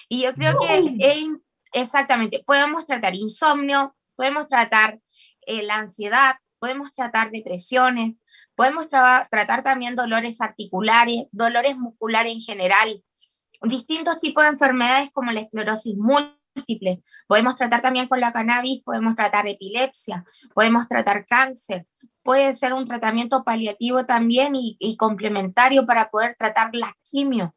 Y 0.07 0.21
yo 0.21 0.35
creo 0.35 0.51
no. 0.51 0.59
que 0.59 0.77
es, 0.99 1.27
exactamente, 1.73 2.43
podemos 2.45 2.85
tratar 2.85 3.15
insomnio, 3.15 3.95
podemos 4.15 4.47
tratar 4.47 4.99
eh, 5.45 5.63
la 5.63 5.75
ansiedad, 5.75 6.35
podemos 6.59 6.91
tratar 6.93 7.31
depresiones, 7.31 8.15
podemos 8.55 8.87
tra 8.87 9.27
tratar 9.29 9.63
también 9.63 9.95
dolores 9.95 10.41
articulares, 10.41 11.25
dolores 11.31 11.77
musculares 11.77 12.33
en 12.33 12.41
general, 12.41 13.03
distintos 13.63 14.19
tipos 14.19 14.43
de 14.43 14.51
enfermedades 14.51 15.09
como 15.11 15.31
la 15.31 15.41
esclerosis 15.41 15.95
múltiple. 15.97 17.01
Podemos 17.27 17.55
tratar 17.55 17.81
también 17.81 18.07
con 18.07 18.19
la 18.19 18.31
cannabis, 18.31 18.83
podemos 18.83 19.15
tratar 19.15 19.47
epilepsia, 19.47 20.23
podemos 20.53 20.87
tratar 20.87 21.25
cáncer, 21.25 21.85
puede 22.21 22.53
ser 22.53 22.73
un 22.73 22.85
tratamiento 22.85 23.43
paliativo 23.43 24.05
también 24.05 24.55
y, 24.55 24.77
y 24.79 24.95
complementario 24.95 25.85
para 25.85 26.09
poder 26.09 26.35
tratar 26.35 26.69
la 26.73 26.95
quimio 27.03 27.55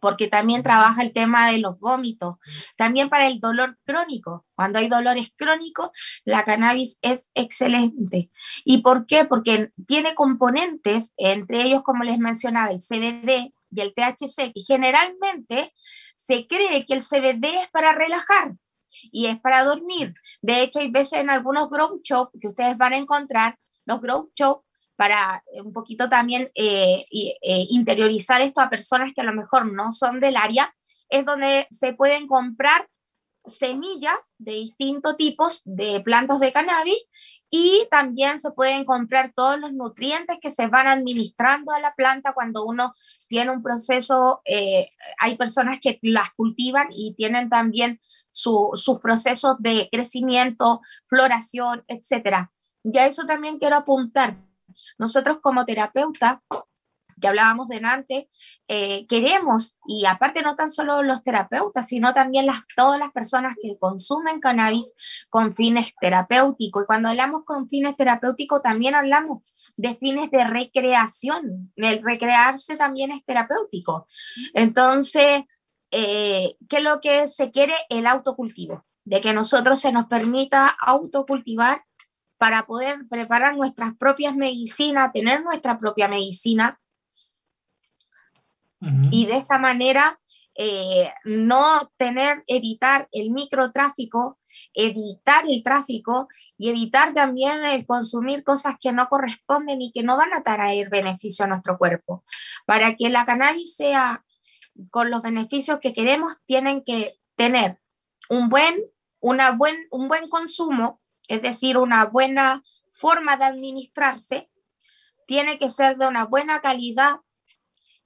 porque 0.00 0.28
también 0.28 0.62
trabaja 0.62 1.02
el 1.02 1.12
tema 1.12 1.50
de 1.50 1.58
los 1.58 1.80
vómitos, 1.80 2.36
también 2.76 3.08
para 3.08 3.26
el 3.26 3.40
dolor 3.40 3.78
crónico. 3.84 4.46
Cuando 4.54 4.78
hay 4.78 4.88
dolores 4.88 5.32
crónicos, 5.36 5.90
la 6.24 6.44
cannabis 6.44 6.98
es 7.02 7.30
excelente. 7.34 8.30
¿Y 8.64 8.78
por 8.78 9.06
qué? 9.06 9.24
Porque 9.24 9.70
tiene 9.86 10.14
componentes, 10.14 11.14
entre 11.16 11.62
ellos, 11.62 11.82
como 11.82 12.04
les 12.04 12.18
mencionaba, 12.18 12.70
el 12.70 12.78
CBD 12.78 13.52
y 13.70 13.80
el 13.80 13.94
THC, 13.94 14.52
que 14.52 14.60
generalmente 14.66 15.72
se 16.16 16.46
cree 16.46 16.86
que 16.86 16.94
el 16.94 17.02
CBD 17.02 17.62
es 17.62 17.70
para 17.72 17.92
relajar 17.92 18.54
y 19.10 19.26
es 19.26 19.40
para 19.40 19.64
dormir. 19.64 20.14
De 20.42 20.62
hecho, 20.62 20.78
hay 20.78 20.90
veces 20.90 21.20
en 21.20 21.30
algunos 21.30 21.70
grow 21.70 22.00
shop 22.04 22.30
que 22.40 22.48
ustedes 22.48 22.76
van 22.76 22.92
a 22.92 22.98
encontrar, 22.98 23.58
los 23.84 24.00
grow 24.00 24.30
shop 24.36 24.62
para 25.02 25.42
un 25.54 25.72
poquito 25.72 26.08
también 26.08 26.52
eh, 26.54 27.04
eh, 27.10 27.66
interiorizar 27.70 28.40
esto 28.40 28.60
a 28.60 28.70
personas 28.70 29.10
que 29.12 29.20
a 29.20 29.24
lo 29.24 29.32
mejor 29.32 29.66
no 29.72 29.90
son 29.90 30.20
del 30.20 30.36
área, 30.36 30.72
es 31.08 31.24
donde 31.24 31.66
se 31.72 31.92
pueden 31.92 32.28
comprar 32.28 32.88
semillas 33.44 34.32
de 34.38 34.52
distintos 34.52 35.16
tipos 35.16 35.62
de 35.64 36.00
plantas 36.02 36.38
de 36.38 36.52
cannabis 36.52 37.00
y 37.50 37.88
también 37.90 38.38
se 38.38 38.52
pueden 38.52 38.84
comprar 38.84 39.32
todos 39.34 39.58
los 39.58 39.72
nutrientes 39.72 40.38
que 40.40 40.50
se 40.50 40.68
van 40.68 40.86
administrando 40.86 41.72
a 41.72 41.80
la 41.80 41.96
planta 41.96 42.32
cuando 42.32 42.64
uno 42.64 42.94
tiene 43.26 43.50
un 43.50 43.60
proceso, 43.60 44.40
eh, 44.44 44.88
hay 45.18 45.36
personas 45.36 45.80
que 45.82 45.98
las 46.02 46.30
cultivan 46.36 46.90
y 46.92 47.14
tienen 47.14 47.50
también 47.50 48.00
sus 48.30 49.00
procesos 49.02 49.56
de 49.58 49.88
crecimiento, 49.90 50.80
floración, 51.06 51.82
etc. 51.88 52.50
Y 52.84 52.98
a 52.98 53.06
eso 53.06 53.26
también 53.26 53.58
quiero 53.58 53.74
apuntar. 53.74 54.51
Nosotros 54.98 55.38
como 55.40 55.64
terapeuta 55.64 56.42
que 57.22 57.28
hablábamos 57.28 57.68
de 57.68 57.80
antes, 57.82 58.24
eh, 58.68 59.06
queremos, 59.06 59.78
y 59.86 60.04
aparte 60.06 60.42
no 60.42 60.56
tan 60.56 60.70
solo 60.70 61.02
los 61.02 61.22
terapeutas, 61.22 61.88
sino 61.88 62.12
también 62.12 62.46
las, 62.46 62.60
todas 62.76 62.98
las 62.98 63.12
personas 63.12 63.56
que 63.62 63.78
consumen 63.78 64.40
cannabis 64.40 64.94
con 65.30 65.54
fines 65.54 65.92
terapéuticos. 66.00 66.82
Y 66.82 66.86
cuando 66.86 67.08
hablamos 67.08 67.44
con 67.44 67.68
fines 67.68 67.96
terapéuticos, 67.96 68.60
también 68.62 68.94
hablamos 68.94 69.42
de 69.76 69.94
fines 69.94 70.30
de 70.30 70.44
recreación. 70.44 71.72
El 71.76 72.02
recrearse 72.02 72.76
también 72.76 73.12
es 73.12 73.24
terapéutico. 73.24 74.06
Entonces, 74.52 75.44
eh, 75.90 76.56
¿qué 76.68 76.78
es 76.78 76.82
lo 76.82 77.00
que 77.00 77.28
se 77.28 77.50
quiere? 77.50 77.74
El 77.88 78.06
autocultivo, 78.06 78.84
de 79.04 79.20
que 79.20 79.32
nosotros 79.32 79.78
se 79.78 79.92
nos 79.92 80.06
permita 80.06 80.68
autocultivar 80.68 81.84
para 82.42 82.66
poder 82.66 83.06
preparar 83.08 83.56
nuestras 83.56 83.94
propias 83.94 84.34
medicinas, 84.34 85.12
tener 85.12 85.44
nuestra 85.44 85.78
propia 85.78 86.08
medicina 86.08 86.80
y 89.12 89.26
de 89.26 89.36
esta 89.36 89.60
manera 89.60 90.18
eh, 90.56 91.12
no 91.22 91.92
tener, 91.96 92.42
evitar 92.48 93.08
el 93.12 93.30
microtráfico, 93.30 94.40
evitar 94.74 95.44
el 95.48 95.62
tráfico 95.62 96.26
y 96.58 96.68
evitar 96.68 97.14
también 97.14 97.64
el 97.64 97.86
consumir 97.86 98.42
cosas 98.42 98.74
que 98.80 98.90
no 98.90 99.06
corresponden 99.06 99.80
y 99.80 99.92
que 99.92 100.02
no 100.02 100.16
van 100.16 100.34
a 100.34 100.42
traer 100.42 100.90
beneficio 100.90 101.44
a 101.44 101.48
nuestro 101.48 101.78
cuerpo. 101.78 102.24
Para 102.66 102.96
que 102.96 103.08
la 103.08 103.24
cannabis 103.24 103.76
sea 103.76 104.24
con 104.90 105.12
los 105.12 105.22
beneficios 105.22 105.78
que 105.78 105.92
queremos, 105.92 106.38
tienen 106.44 106.82
que 106.82 107.20
tener 107.36 107.78
un 108.28 108.48
buen, 108.48 108.82
una 109.20 109.52
buen, 109.52 109.76
un 109.92 110.08
buen 110.08 110.26
consumo, 110.26 111.01
es 111.28 111.42
decir, 111.42 111.78
una 111.78 112.04
buena 112.06 112.62
forma 112.90 113.36
de 113.36 113.44
administrarse, 113.44 114.50
tiene 115.26 115.58
que 115.58 115.70
ser 115.70 115.96
de 115.96 116.06
una 116.06 116.26
buena 116.26 116.60
calidad 116.60 117.20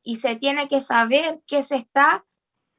y 0.03 0.17
se 0.17 0.37
tiene 0.37 0.69
que 0.69 0.81
saber 0.81 1.43
qué 1.47 1.63
se 1.63 1.77
está 1.77 2.25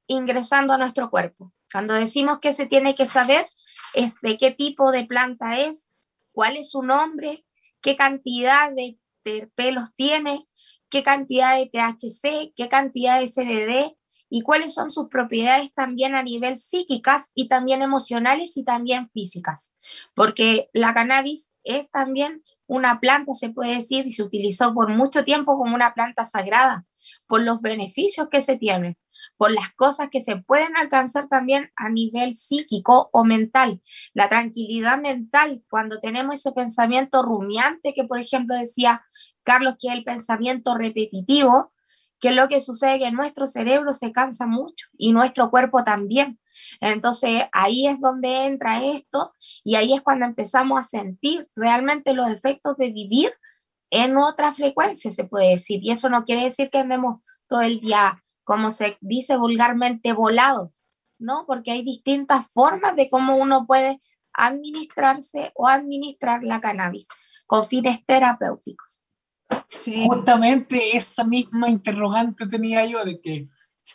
ingresando 0.08 0.74
a 0.74 0.78
nuestro 0.78 1.10
cuerpo. 1.10 1.54
Cuando 1.72 1.94
decimos 1.94 2.40
que 2.40 2.54
se 2.54 2.66
tiene 2.66 2.96
que 2.96 3.06
saber 3.06 3.46
es 3.94 4.20
de 4.22 4.38
qué 4.38 4.52
tipo 4.52 4.92
de 4.92 5.06
planta 5.06 5.60
es, 5.60 5.90
cuál 6.32 6.56
es 6.56 6.72
su 6.72 6.82
nombre, 6.84 7.46
qué 7.82 7.98
cantidad 7.98 8.72
de 8.72 8.98
terpelos 9.24 9.94
tiene, 9.96 10.48
qué 10.90 11.04
cantidad 11.04 11.58
de 11.58 11.66
THC, 11.66 12.54
qué 12.56 12.70
cantidad 12.70 13.20
de 13.20 13.28
CBD 13.28 13.97
y 14.30 14.42
cuáles 14.42 14.74
son 14.74 14.90
sus 14.90 15.08
propiedades 15.08 15.74
también 15.74 16.16
a 16.16 16.24
nivel 16.24 16.58
psíquicas 16.58 17.32
y 17.34 17.48
también 17.48 17.82
emocionales 17.82 18.58
y 18.58 18.64
también 18.64 19.10
físicas. 19.10 19.74
Porque 20.16 20.70
la 20.74 20.94
cannabis 20.94 21.52
es 21.64 21.90
también 21.92 22.44
una 22.66 23.00
planta, 23.00 23.34
se 23.34 23.50
puede 23.50 23.76
decir, 23.76 24.06
y 24.06 24.12
se 24.12 24.24
utilizó 24.24 24.74
por 24.74 24.90
mucho 24.90 25.24
tiempo 25.24 25.58
como 25.58 25.74
una 25.74 25.94
planta 25.94 26.26
sagrada 26.26 26.86
por 27.26 27.42
los 27.42 27.62
beneficios 27.62 28.28
que 28.30 28.42
se 28.42 28.58
tienen, 28.58 28.98
por 29.38 29.52
las 29.52 29.72
cosas 29.74 30.10
que 30.12 30.20
se 30.20 30.36
pueden 30.36 30.76
alcanzar 30.76 31.30
también 31.30 31.72
a 31.78 31.90
nivel 31.90 32.36
psíquico 32.36 33.10
o 33.14 33.24
mental. 33.24 33.82
La 34.14 34.28
tranquilidad 34.28 35.00
mental, 35.00 35.64
cuando 35.70 36.00
tenemos 36.00 36.36
ese 36.36 36.52
pensamiento 36.52 37.24
rumiante 37.24 37.94
que, 37.94 38.04
por 38.04 38.20
ejemplo, 38.20 38.58
decía 38.58 39.06
Carlos, 39.44 39.76
que 39.80 39.88
es 39.88 39.94
el 39.94 40.04
pensamiento 40.04 40.76
repetitivo, 40.76 41.72
que 42.20 42.30
es 42.30 42.36
lo 42.36 42.48
que 42.48 42.62
sucede 42.62 43.00
que 43.00 43.12
nuestro 43.12 43.48
cerebro 43.48 43.94
se 43.94 44.12
cansa 44.12 44.48
mucho 44.48 44.88
y 44.98 45.12
nuestro 45.12 45.50
cuerpo 45.50 45.84
también. 45.84 46.40
Entonces 46.82 47.44
ahí 47.52 47.88
es 47.88 48.00
donde 48.00 48.46
entra 48.46 48.84
esto 48.84 49.34
y 49.64 49.76
ahí 49.76 49.94
es 49.94 50.02
cuando 50.02 50.26
empezamos 50.26 50.80
a 50.80 50.84
sentir 50.84 51.48
realmente 51.56 52.14
los 52.14 52.30
efectos 52.30 52.78
de 52.78 52.92
vivir 52.92 53.34
en 53.90 54.18
otra 54.18 54.52
frecuencia, 54.52 55.12
se 55.12 55.24
puede 55.24 55.52
decir. 55.52 55.80
Y 55.84 55.92
eso 55.92 56.10
no 56.10 56.26
quiere 56.26 56.44
decir 56.44 56.70
que 56.70 56.80
andemos 56.80 57.22
todo 57.48 57.62
el 57.62 57.80
día, 57.80 58.24
como 58.44 58.72
se 58.72 58.98
dice 59.02 59.38
vulgarmente, 59.38 60.14
volados, 60.14 60.82
¿no? 61.20 61.46
Porque 61.48 61.72
hay 61.72 61.84
distintas 61.84 62.52
formas 62.52 62.96
de 62.96 63.10
cómo 63.10 63.36
uno 63.36 63.66
puede 63.66 64.02
administrarse 64.34 65.52
o 65.56 65.68
administrar 65.68 66.44
la 66.44 66.60
cannabis 66.60 67.08
con 67.46 67.66
fines 67.66 68.06
terapéuticos. 68.06 69.07
Sí. 69.70 70.06
Justamente 70.08 70.98
esa 70.98 71.24
misma 71.24 71.70
interrogante 71.70 72.48
tenía 72.48 72.86
yo 72.86 73.04
de 73.06 73.22
que 73.22 73.48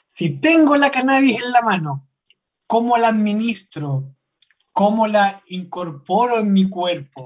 si 0.07 0.39
tengo 0.39 0.77
la 0.77 0.91
cannabis 0.91 1.41
en 1.43 1.53
la 1.53 1.63
mano, 1.63 2.09
¿cómo 2.67 2.97
la 2.97 3.09
administro? 3.09 4.15
¿Cómo 4.73 5.07
la 5.07 5.43
incorporo 5.49 6.39
en 6.39 6.53
mi 6.53 6.69
cuerpo? 6.69 7.25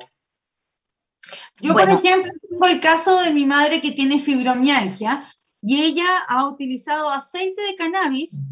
Yo, 1.60 1.72
por 1.72 1.88
ejemplo, 1.88 2.30
tengo 2.48 2.66
el 2.66 2.80
caso 2.80 3.20
de 3.22 3.32
mi 3.32 3.46
madre 3.46 3.80
que 3.80 3.92
tiene 3.92 4.20
fibromialgia 4.20 5.24
y 5.62 5.82
ella 5.82 6.06
ha 6.28 6.46
utilizado 6.46 7.10
aceite 7.10 7.62
de 7.62 7.76
cannabis, 7.76 8.42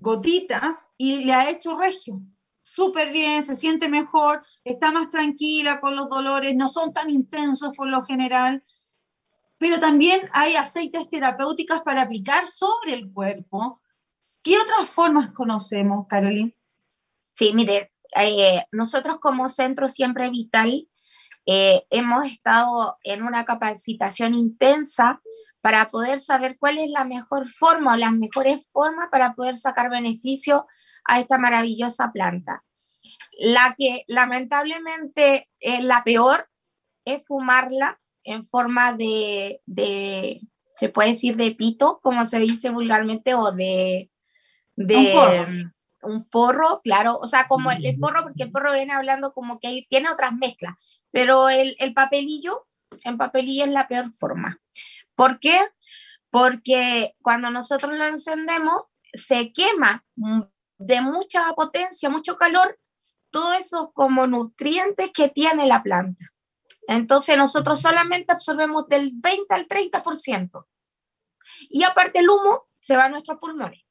gotitas, 0.00 0.86
y 0.96 1.24
le 1.24 1.34
ha 1.34 1.50
hecho 1.50 1.76
regio. 1.76 2.22
Súper 2.62 3.12
bien, 3.12 3.44
se 3.44 3.56
siente 3.56 3.88
mejor, 3.88 4.42
está 4.64 4.92
más 4.92 5.10
tranquila 5.10 5.80
con 5.80 5.96
los 5.96 6.08
dolores, 6.08 6.54
no 6.54 6.68
son 6.68 6.92
tan 6.92 7.10
intensos 7.10 7.70
por 7.76 7.88
lo 7.88 8.04
general. 8.04 8.62
Pero 9.58 9.80
también 9.80 10.28
hay 10.32 10.54
aceites 10.56 11.08
terapéuticas 11.10 11.82
para 11.82 12.02
aplicar 12.02 12.46
sobre 12.46 12.94
el 12.94 13.12
cuerpo. 13.12 13.80
¿Qué 14.42 14.54
otras 14.56 14.88
formas 14.88 15.32
conocemos, 15.32 16.06
Caroline? 16.08 16.56
Sí, 17.32 17.52
mire, 17.52 17.92
eh, 18.16 18.62
nosotros 18.72 19.18
como 19.20 19.48
Centro 19.48 19.88
Siempre 19.88 20.30
Vital 20.30 20.88
eh, 21.46 21.82
hemos 21.90 22.24
estado 22.26 22.98
en 23.02 23.22
una 23.22 23.44
capacitación 23.44 24.34
intensa 24.34 25.20
para 25.60 25.90
poder 25.90 26.20
saber 26.20 26.56
cuál 26.58 26.78
es 26.78 26.90
la 26.90 27.04
mejor 27.04 27.48
forma 27.48 27.94
o 27.94 27.96
las 27.96 28.12
mejores 28.12 28.66
formas 28.70 29.08
para 29.10 29.34
poder 29.34 29.56
sacar 29.56 29.90
beneficio 29.90 30.66
a 31.04 31.20
esta 31.20 31.38
maravillosa 31.38 32.12
planta. 32.12 32.64
La 33.32 33.74
que 33.76 34.04
lamentablemente 34.06 35.48
es 35.58 35.82
la 35.82 36.04
peor 36.04 36.48
es 37.04 37.26
fumarla 37.26 38.00
en 38.28 38.44
forma 38.44 38.92
de, 38.92 39.62
de, 39.64 40.42
se 40.76 40.90
puede 40.90 41.10
decir 41.10 41.36
de 41.36 41.50
pito, 41.52 41.98
como 42.02 42.26
se 42.26 42.38
dice 42.38 42.70
vulgarmente, 42.70 43.34
o 43.34 43.52
de, 43.52 44.10
de, 44.76 45.70
un 46.02 46.28
porro, 46.28 46.80
claro, 46.84 47.18
o 47.18 47.26
sea, 47.26 47.48
como 47.48 47.70
el, 47.70 47.98
porro, 47.98 48.22
porque 48.24 48.44
el 48.44 48.52
porro 48.52 48.74
viene 48.74 48.92
hablando 48.92 49.32
como 49.32 49.58
que 49.58 49.86
tiene 49.88 50.10
otras 50.10 50.32
mezclas, 50.34 50.74
pero 51.10 51.48
el, 51.48 51.74
el 51.78 51.94
papelillo, 51.94 52.66
en 53.04 53.16
papelillo 53.16 53.64
es 53.64 53.70
la 53.70 53.88
peor 53.88 54.10
forma. 54.10 54.60
¿Por 55.14 55.40
qué? 55.40 55.58
Porque 56.30 57.14
cuando 57.22 57.50
nosotros 57.50 57.96
lo 57.96 58.06
encendemos, 58.06 58.82
se 59.14 59.52
quema 59.52 60.04
de 60.76 61.00
mucha 61.00 61.50
potencia, 61.54 62.10
mucho 62.10 62.36
calor, 62.36 62.78
todos 63.30 63.58
esos 63.58 63.88
como 63.94 64.26
nutrientes 64.26 65.10
que 65.12 65.28
tiene 65.28 65.66
la 65.66 65.82
planta. 65.82 66.32
Entonces 66.88 67.36
nosotros 67.36 67.82
solamente 67.82 68.32
absorbemos 68.32 68.88
del 68.88 69.12
20 69.14 69.54
al 69.54 69.68
30%. 69.68 70.66
Y 71.68 71.84
aparte 71.84 72.20
el 72.20 72.30
humo 72.30 72.66
se 72.78 72.96
va 72.96 73.04
a 73.04 73.08
nuestros 73.10 73.38
pulmones. 73.38 73.82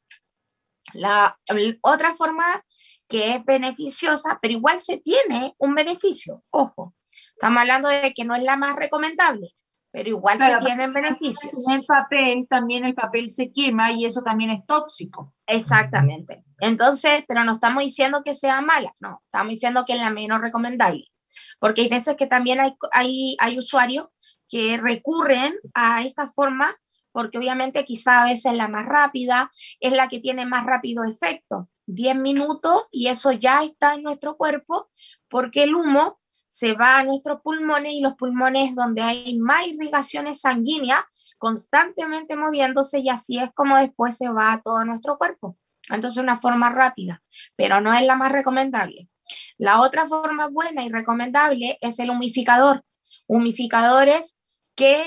La, 0.93 1.39
otra 1.81 2.15
forma 2.15 2.43
que 3.07 3.35
es 3.35 3.45
beneficiosa, 3.45 4.39
pero 4.41 4.53
igual 4.53 4.81
se 4.81 4.97
tiene 4.97 5.53
un 5.59 5.75
beneficio, 5.75 6.43
ojo, 6.49 6.95
estamos 7.35 7.61
hablando 7.61 7.87
de 7.87 8.13
que 8.13 8.25
no 8.25 8.35
es 8.35 8.43
la 8.43 8.57
más 8.57 8.75
recomendable, 8.75 9.53
pero 9.91 10.09
igual 10.09 10.39
se 10.39 10.65
tienen 10.65 10.91
beneficios. 10.91 11.53
El 11.71 11.85
papel, 11.85 12.47
también 12.49 12.83
el 12.83 12.95
papel 12.95 13.29
se 13.29 13.51
quema 13.51 13.91
y 13.91 14.05
eso 14.05 14.23
también 14.23 14.49
es 14.49 14.65
tóxico. 14.65 15.35
Exactamente. 15.45 16.43
Entonces, 16.59 17.23
pero 17.27 17.43
no 17.43 17.53
estamos 17.53 17.83
diciendo 17.83 18.23
que 18.25 18.33
sea 18.33 18.61
mala, 18.61 18.91
no, 19.01 19.21
estamos 19.25 19.51
diciendo 19.51 19.85
que 19.85 19.93
es 19.93 20.01
la 20.01 20.09
menos 20.09 20.41
recomendable, 20.41 21.05
porque 21.59 21.81
hay 21.81 21.89
veces 21.89 22.15
que 22.15 22.27
también 22.27 22.59
hay, 22.59 22.75
hay, 22.91 23.35
hay 23.39 23.59
usuarios 23.59 24.07
que 24.49 24.77
recurren 24.77 25.55
a 25.73 26.03
esta 26.03 26.27
forma 26.27 26.75
porque 27.11 27.37
obviamente 27.37 27.83
quizá 27.83 28.21
a 28.21 28.25
veces 28.25 28.53
la 28.53 28.67
más 28.67 28.85
rápida 28.85 29.51
es 29.79 29.91
la 29.93 30.07
que 30.07 30.19
tiene 30.19 30.45
más 30.45 30.65
rápido 30.65 31.03
efecto. 31.03 31.69
10 31.87 32.15
minutos 32.15 32.87
y 32.91 33.07
eso 33.07 33.31
ya 33.31 33.63
está 33.63 33.93
en 33.95 34.03
nuestro 34.03 34.37
cuerpo 34.37 34.89
porque 35.29 35.63
el 35.63 35.73
humo 35.73 36.19
se 36.47 36.73
va 36.73 36.97
a 36.97 37.03
nuestros 37.03 37.41
pulmones 37.41 37.93
y 37.93 38.01
los 38.01 38.13
pulmones 38.15 38.75
donde 38.75 39.01
hay 39.01 39.37
más 39.39 39.65
irrigaciones 39.67 40.41
sanguíneas 40.41 41.03
constantemente 41.37 42.35
moviéndose 42.35 42.99
y 42.99 43.09
así 43.09 43.39
es 43.39 43.49
como 43.53 43.77
después 43.77 44.17
se 44.17 44.29
va 44.29 44.53
a 44.53 44.61
todo 44.61 44.83
nuestro 44.85 45.17
cuerpo. 45.17 45.57
Entonces, 45.89 46.21
una 46.21 46.37
forma 46.37 46.69
rápida, 46.69 47.23
pero 47.55 47.79
no 47.79 47.93
es 47.93 48.05
la 48.05 48.15
más 48.15 48.31
recomendable. 48.31 49.09
La 49.57 49.81
otra 49.81 50.07
forma 50.07 50.47
buena 50.47 50.83
y 50.83 50.89
recomendable 50.89 51.77
es 51.81 51.99
el 51.99 52.09
humificador. 52.09 52.83
Humificadores 53.27 54.39
que 54.75 55.05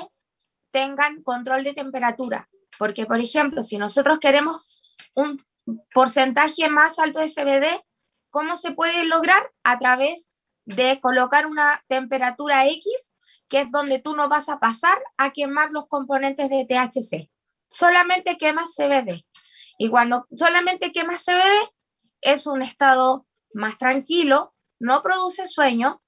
tengan 0.70 1.22
control 1.22 1.64
de 1.64 1.74
temperatura. 1.74 2.48
Porque, 2.78 3.06
por 3.06 3.20
ejemplo, 3.20 3.62
si 3.62 3.78
nosotros 3.78 4.18
queremos 4.18 4.82
un 5.14 5.42
porcentaje 5.92 6.68
más 6.68 6.98
alto 6.98 7.20
de 7.20 7.28
CBD, 7.28 7.82
¿cómo 8.30 8.56
se 8.56 8.72
puede 8.72 9.04
lograr? 9.04 9.50
A 9.64 9.78
través 9.78 10.30
de 10.64 11.00
colocar 11.00 11.46
una 11.46 11.84
temperatura 11.88 12.66
X, 12.66 13.14
que 13.48 13.62
es 13.62 13.70
donde 13.70 13.98
tú 13.98 14.14
no 14.14 14.28
vas 14.28 14.48
a 14.48 14.58
pasar 14.58 14.98
a 15.16 15.30
quemar 15.30 15.70
los 15.70 15.88
componentes 15.88 16.48
de 16.48 16.64
THC. 16.64 17.30
Solamente 17.68 18.38
quemas 18.38 18.74
CBD. 18.74 19.24
Y 19.78 19.88
cuando 19.88 20.26
solamente 20.36 20.92
quemas 20.92 21.24
CBD, 21.24 21.70
es 22.20 22.46
un 22.46 22.62
estado 22.62 23.26
más 23.52 23.78
tranquilo, 23.78 24.54
no 24.78 25.02
produce 25.02 25.46
sueño, 25.46 26.02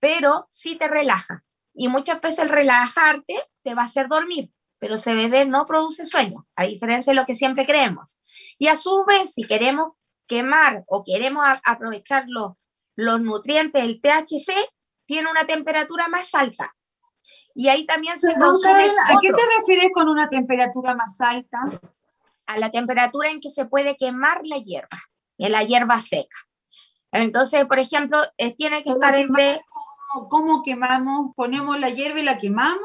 pero 0.00 0.46
sí 0.50 0.76
te 0.76 0.88
relaja. 0.88 1.44
Y 1.74 1.88
muchas 1.88 2.20
veces 2.20 2.40
el 2.40 2.48
relajarte 2.48 3.34
te 3.62 3.74
va 3.74 3.82
a 3.82 3.86
hacer 3.86 4.08
dormir, 4.08 4.50
pero 4.78 4.96
CBD 4.96 5.46
no 5.46 5.66
produce 5.66 6.06
sueño, 6.06 6.46
a 6.56 6.64
diferencia 6.64 7.12
de 7.12 7.16
lo 7.16 7.26
que 7.26 7.34
siempre 7.34 7.66
creemos. 7.66 8.20
Y 8.58 8.68
a 8.68 8.76
su 8.76 9.04
vez, 9.06 9.34
si 9.34 9.44
queremos 9.44 9.92
quemar 10.26 10.84
o 10.86 11.04
queremos 11.04 11.44
aprovechar 11.64 12.24
los, 12.28 12.52
los 12.94 13.20
nutrientes 13.20 13.82
del 13.82 14.00
THC, 14.00 14.52
tiene 15.06 15.30
una 15.30 15.46
temperatura 15.46 16.08
más 16.08 16.34
alta. 16.34 16.74
Y 17.54 17.68
ahí 17.68 17.86
también 17.86 18.18
se 18.18 18.34
consume 18.34 18.84
¿A 18.84 19.18
qué 19.20 19.28
te 19.28 19.58
refieres 19.58 19.90
con 19.94 20.08
una 20.08 20.28
temperatura 20.28 20.94
más 20.94 21.20
alta? 21.20 21.58
A 22.46 22.58
la 22.58 22.70
temperatura 22.70 23.30
en 23.30 23.40
que 23.40 23.50
se 23.50 23.64
puede 23.64 23.96
quemar 23.96 24.42
la 24.44 24.58
hierba, 24.58 24.98
en 25.38 25.52
la 25.52 25.62
hierba 25.62 26.00
seca. 26.00 26.36
Entonces, 27.16 27.64
por 27.66 27.78
ejemplo, 27.78 28.18
eh, 28.36 28.54
tiene 28.54 28.82
que 28.82 28.90
estar 28.90 29.14
entre... 29.14 29.60
¿Cómo, 30.30 30.62
quemamos? 30.62 31.32
¿Ponemos 31.34 31.78
la 31.78 31.90
hierba 31.90 32.20
y 32.20 32.24
la 32.24 32.38
quemamos? 32.38 32.80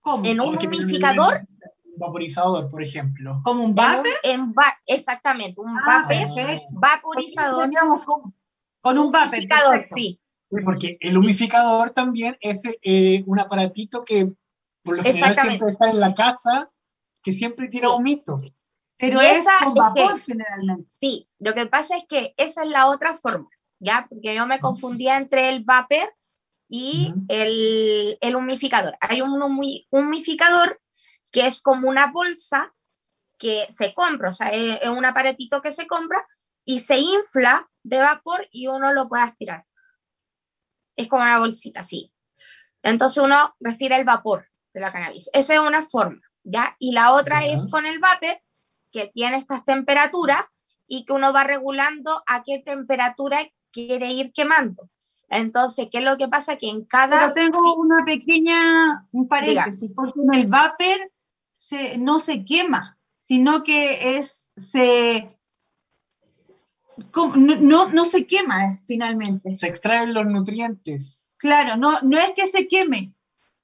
¿Cómo? 0.00 0.24
En 0.24 0.40
un 0.40 0.56
humidificador. 0.56 1.46
Vaporizador, 1.96 2.68
por 2.68 2.82
ejemplo. 2.82 3.40
¿Como 3.44 3.64
un 3.64 3.74
vapor? 3.74 4.06
En, 4.22 4.54
exactamente, 4.86 5.60
un 5.60 5.76
ah, 5.76 6.06
vapor 6.08 6.60
vaporizador. 6.70 7.68
Con, 8.04 8.34
con 8.80 8.98
un 8.98 9.12
vapor. 9.12 9.84
Sí. 9.94 10.20
Porque 10.64 10.96
el 11.00 11.18
humificador 11.18 11.90
también 11.90 12.36
es 12.40 12.62
eh, 12.82 13.22
un 13.26 13.38
aparatito 13.40 14.04
que 14.04 14.32
por 14.82 14.96
lo 14.96 15.02
general 15.02 15.34
siempre 15.34 15.72
está 15.72 15.90
en 15.90 16.00
la 16.00 16.14
casa, 16.14 16.70
que 17.22 17.32
siempre 17.32 17.68
tira 17.68 17.90
humito. 17.90 18.38
Pero 18.98 19.20
es 19.20 19.46
con 19.62 19.74
vapor 19.74 20.20
generalmente. 20.22 20.90
Sí, 20.90 21.28
lo 21.38 21.54
que 21.54 21.66
pasa 21.66 21.96
es 21.96 22.04
que 22.08 22.34
esa 22.36 22.64
es 22.64 22.68
la 22.68 22.86
otra 22.88 23.14
forma, 23.14 23.48
¿ya? 23.78 24.06
Porque 24.08 24.34
yo 24.34 24.46
me 24.46 24.58
confundía 24.58 25.16
entre 25.16 25.50
el 25.50 25.64
vapor 25.64 26.14
y 26.68 27.14
el, 27.28 28.18
el, 28.20 28.36
humificador. 28.36 28.96
Hay 29.00 29.22
un 29.22 29.40
humificador 29.90 30.80
que 31.30 31.46
es 31.46 31.62
como 31.62 31.88
una 31.88 32.10
bolsa 32.10 32.74
que 33.38 33.66
se 33.70 33.94
compra, 33.94 34.28
o 34.28 34.32
sea, 34.32 34.48
es, 34.48 34.86
un 34.88 35.04
aparatito 35.04 35.62
que 35.62 35.72
se 35.72 35.86
compra 35.86 36.26
y 36.64 36.80
se 36.80 36.98
infla 36.98 37.70
de 37.82 38.00
vapor 38.00 38.48
y 38.50 38.66
uno 38.66 38.92
lo 38.92 39.08
puede 39.08 39.22
aspirar. 39.22 39.64
Es 40.96 41.06
como 41.06 41.22
una 41.22 41.38
bolsita, 41.38 41.80
así. 41.80 42.12
Entonces 42.82 43.22
uno 43.22 43.56
respira 43.60 43.96
el 43.96 44.04
vapor 44.04 44.48
de 44.74 44.80
la 44.80 44.92
cannabis. 44.92 45.30
Esa 45.32 45.54
es 45.54 45.60
una 45.60 45.82
forma, 45.82 46.20
¿ya? 46.42 46.76
Y 46.78 46.92
la 46.92 47.12
otra 47.12 47.46
es 47.46 47.68
con 47.68 47.86
el 47.86 48.00
vapor, 48.00 48.40
que 48.90 49.10
tiene 49.14 49.36
estas 49.36 49.64
temperaturas 49.64 50.44
y 50.86 51.04
que 51.04 51.12
uno 51.12 51.32
va 51.32 51.44
regulando 51.44 52.22
a 52.26 52.42
qué 52.42 52.58
temperatura 52.58 53.38
quiere 53.70 54.10
ir 54.12 54.32
quemando. 54.32 54.88
Entonces, 55.28 55.88
¿qué 55.92 55.98
es 55.98 56.04
lo 56.04 56.16
que 56.16 56.28
pasa? 56.28 56.56
Que 56.56 56.68
en 56.68 56.84
cada... 56.84 57.32
Pero 57.32 57.50
tengo 57.50 57.74
una 57.74 58.04
pequeña, 58.04 59.06
un 59.12 59.28
paréntesis, 59.28 59.90
porque 59.94 60.20
en 60.20 60.34
el 60.34 60.46
vapor 60.46 61.12
se, 61.52 61.98
no 61.98 62.18
se 62.18 62.44
quema, 62.44 62.98
sino 63.18 63.62
que 63.62 64.16
es, 64.16 64.52
se... 64.56 65.38
No, 67.36 67.88
no 67.90 68.04
se 68.04 68.26
quema 68.26 68.80
finalmente. 68.86 69.56
Se 69.56 69.68
extraen 69.68 70.14
los 70.14 70.26
nutrientes. 70.26 71.36
Claro, 71.38 71.76
no, 71.76 72.00
no 72.02 72.18
es 72.18 72.32
que 72.34 72.46
se 72.46 72.66
queme, 72.66 73.14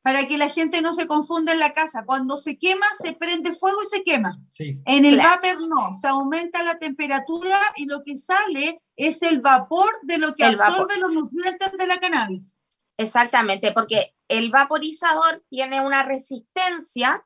para 0.05 0.29
que 0.29 0.37
la 0.37 0.51
gente 0.51 0.83
no 0.83 0.93
se 0.93 1.07
confunda 1.07 1.55
en 1.55 1.59
la 1.59 1.73
casa. 1.73 2.05
Cuando 2.05 2.37
se 2.37 2.59
quema, 2.59 2.85
se 3.03 3.15
prende 3.15 3.57
fuego 3.57 3.79
y 3.81 3.87
se 3.87 4.05
quema. 4.05 4.39
En 4.59 5.07
el 5.07 5.17
vapor 5.17 5.67
no, 5.67 5.95
se 5.99 6.09
aumenta 6.09 6.63
la 6.63 6.79
temperatura 6.79 7.59
y 7.77 7.87
lo 7.87 8.03
que 8.05 8.15
sale 8.15 8.83
es 8.97 9.23
el 9.23 9.41
vapor 9.41 9.89
de 10.03 10.19
lo 10.19 10.35
que 10.35 10.45
absorbe 10.45 10.99
los 10.99 11.11
nutrientes 11.11 11.79
de 11.79 11.87
la 11.87 11.97
cannabis. 11.97 12.59
Exactamente, 12.99 13.73
porque 13.73 14.15
el 14.29 14.51
vaporizador 14.51 15.43
tiene 15.49 15.81
una 15.81 16.03
resistencia 16.03 17.25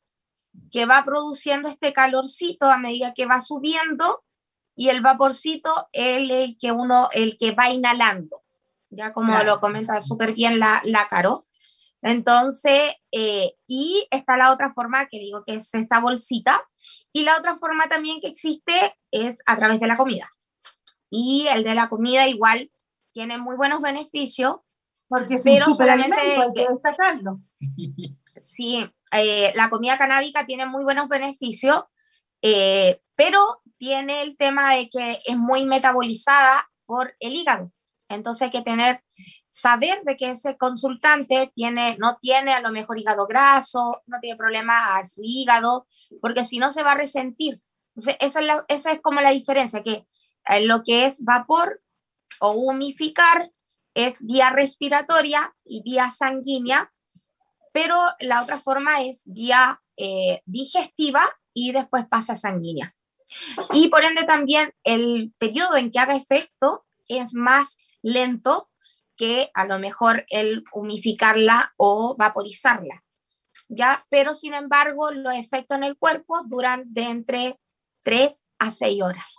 que 0.70 0.86
va 0.86 1.04
produciendo 1.04 1.68
este 1.68 1.92
calorcito 1.92 2.66
a 2.66 2.78
medida 2.78 3.12
que 3.12 3.26
va 3.26 3.40
subiendo 3.40 4.22
y 4.76 4.90
el 4.90 5.00
vaporcito 5.00 5.88
es 5.90 6.30
el 6.30 6.56
que 6.60 6.70
uno, 6.70 7.08
el 7.10 7.36
que 7.38 7.50
va 7.50 7.70
inhalando, 7.70 8.44
ya 8.88 9.12
como 9.12 9.36
lo 9.42 9.58
comenta 9.58 10.00
súper 10.00 10.32
bien 10.32 10.60
la, 10.60 10.80
la 10.84 11.08
Caro. 11.08 11.42
Entonces, 12.02 12.94
eh, 13.12 13.54
y 13.66 14.06
está 14.10 14.36
la 14.36 14.52
otra 14.52 14.72
forma 14.72 15.06
que 15.06 15.18
digo 15.18 15.44
que 15.44 15.54
es 15.54 15.74
esta 15.74 16.00
bolsita, 16.00 16.62
y 17.12 17.22
la 17.22 17.36
otra 17.36 17.56
forma 17.56 17.88
también 17.88 18.20
que 18.20 18.28
existe 18.28 18.96
es 19.10 19.42
a 19.46 19.56
través 19.56 19.80
de 19.80 19.88
la 19.88 19.96
comida. 19.96 20.30
Y 21.10 21.46
el 21.48 21.64
de 21.64 21.74
la 21.74 21.88
comida 21.88 22.28
igual 22.28 22.70
tiene 23.12 23.38
muy 23.38 23.56
buenos 23.56 23.82
beneficios. 23.82 24.56
Porque 25.08 25.34
es 25.34 25.46
un 25.46 25.60
superalimento, 25.62 26.16
hay 26.20 26.52
que 26.54 26.66
destacarlo. 26.68 27.38
Sí, 28.36 28.88
eh, 29.12 29.52
la 29.54 29.70
comida 29.70 29.96
canábica 29.96 30.46
tiene 30.46 30.66
muy 30.66 30.84
buenos 30.84 31.08
beneficios, 31.08 31.84
eh, 32.42 33.00
pero 33.16 33.62
tiene 33.78 34.22
el 34.22 34.36
tema 34.36 34.74
de 34.74 34.90
que 34.90 35.18
es 35.24 35.36
muy 35.36 35.64
metabolizada 35.64 36.70
por 36.84 37.16
el 37.20 37.34
hígado. 37.34 37.72
Entonces 38.08 38.42
hay 38.42 38.50
que 38.50 38.62
tener 38.62 39.02
saber 39.50 40.02
de 40.04 40.16
que 40.16 40.30
ese 40.30 40.56
consultante 40.56 41.50
tiene, 41.54 41.96
no 41.98 42.18
tiene 42.20 42.52
a 42.54 42.60
lo 42.60 42.70
mejor 42.70 42.98
hígado 42.98 43.26
graso, 43.26 44.02
no 44.06 44.18
tiene 44.20 44.36
problemas 44.36 44.82
a 44.92 45.06
su 45.06 45.22
hígado, 45.24 45.86
porque 46.20 46.44
si 46.44 46.58
no 46.58 46.70
se 46.70 46.82
va 46.82 46.92
a 46.92 46.96
resentir. 46.96 47.60
Entonces, 47.94 48.16
esa 48.20 48.40
es, 48.40 48.46
esa 48.68 48.92
es 48.92 49.00
como 49.00 49.20
la 49.20 49.30
diferencia, 49.30 49.82
que 49.82 50.06
eh, 50.48 50.60
lo 50.64 50.82
que 50.82 51.06
es 51.06 51.24
vapor 51.24 51.82
o 52.40 52.50
humificar 52.52 53.50
es 53.94 54.24
vía 54.24 54.50
respiratoria 54.50 55.54
y 55.64 55.82
vía 55.82 56.10
sanguínea, 56.10 56.92
pero 57.72 57.96
la 58.20 58.42
otra 58.42 58.58
forma 58.58 59.02
es 59.02 59.22
vía 59.24 59.80
eh, 59.96 60.42
digestiva 60.46 61.22
y 61.52 61.72
después 61.72 62.06
pasa 62.08 62.36
sanguínea. 62.36 62.94
Y 63.72 63.88
por 63.88 64.04
ende 64.04 64.24
también 64.24 64.72
el 64.84 65.34
periodo 65.38 65.76
en 65.76 65.90
que 65.90 65.98
haga 65.98 66.16
efecto 66.16 66.86
es 67.08 67.34
más 67.34 67.78
lento 68.02 68.70
que 69.18 69.50
a 69.52 69.66
lo 69.66 69.78
mejor 69.78 70.24
el 70.30 70.64
humificarla 70.72 71.74
o 71.76 72.16
vaporizarla. 72.16 73.04
¿ya? 73.68 74.04
Pero 74.08 74.34
sin 74.34 74.54
embargo, 74.54 75.10
los 75.10 75.34
efectos 75.34 75.76
en 75.76 75.84
el 75.84 75.98
cuerpo 75.98 76.42
duran 76.46 76.84
de 76.86 77.02
entre 77.02 77.60
3 78.04 78.46
a 78.58 78.70
6 78.70 79.02
horas. 79.02 79.36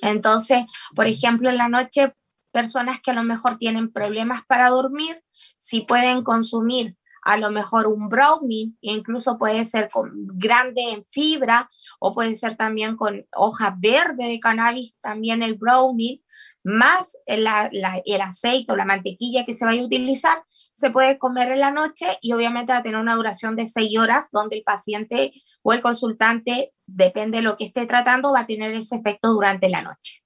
Entonces, 0.00 0.64
por 0.94 1.06
ejemplo, 1.06 1.50
en 1.50 1.58
la 1.58 1.68
noche, 1.68 2.14
personas 2.50 3.00
que 3.00 3.12
a 3.12 3.14
lo 3.14 3.22
mejor 3.22 3.58
tienen 3.58 3.92
problemas 3.92 4.42
para 4.46 4.68
dormir, 4.68 5.22
si 5.58 5.82
pueden 5.82 6.24
consumir 6.24 6.96
a 7.22 7.36
lo 7.36 7.50
mejor 7.52 7.86
un 7.86 8.08
brownie, 8.08 8.74
incluso 8.80 9.38
puede 9.38 9.64
ser 9.64 9.88
con, 9.88 10.10
grande 10.34 10.90
en 10.90 11.04
fibra 11.04 11.70
o 12.00 12.12
puede 12.12 12.34
ser 12.34 12.56
también 12.56 12.96
con 12.96 13.24
hoja 13.36 13.76
verde 13.78 14.26
de 14.26 14.40
cannabis, 14.40 14.96
también 15.00 15.42
el 15.42 15.54
brownie, 15.54 16.24
más 16.64 17.16
el, 17.26 17.46
aceite 17.46 18.72
o 18.72 18.76
la 18.76 18.84
mantequilla 18.84 19.44
que 19.44 19.54
se 19.54 19.64
vaya 19.64 19.82
a 19.82 19.84
utilizar, 19.84 20.42
se 20.72 20.90
puede 20.90 21.18
comer 21.18 21.52
en 21.52 21.60
la 21.60 21.70
noche 21.70 22.18
y 22.20 22.32
obviamente 22.32 22.72
va 22.72 22.78
a 22.78 22.82
tener 22.82 23.00
una 23.00 23.14
duración 23.14 23.56
de 23.56 23.66
seis 23.66 23.98
horas 23.98 24.28
donde 24.32 24.56
el 24.56 24.62
paciente 24.62 25.32
o 25.62 25.72
el 25.72 25.82
consultante, 25.82 26.70
depende 26.86 27.38
de 27.38 27.42
lo 27.42 27.56
que 27.56 27.66
esté 27.66 27.86
tratando, 27.86 28.32
va 28.32 28.40
a 28.40 28.46
tener 28.46 28.72
ese 28.74 28.96
efecto 28.96 29.32
durante 29.32 29.68
la 29.68 29.82
noche. 29.82 30.22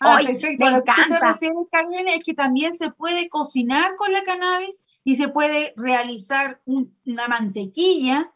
Ah, 0.00 0.20
perfecto. 0.24 0.64
Me 0.64 0.76
encanta. 0.76 1.38
Que 1.38 1.46
es 1.46 2.24
que 2.24 2.34
también 2.34 2.74
se 2.74 2.90
puede 2.90 3.28
cocinar 3.28 3.94
con 3.96 4.12
la 4.12 4.22
cannabis 4.22 4.84
y 5.04 5.16
se 5.16 5.28
puede 5.28 5.72
realizar 5.76 6.60
una 6.64 7.28
mantequilla 7.28 8.32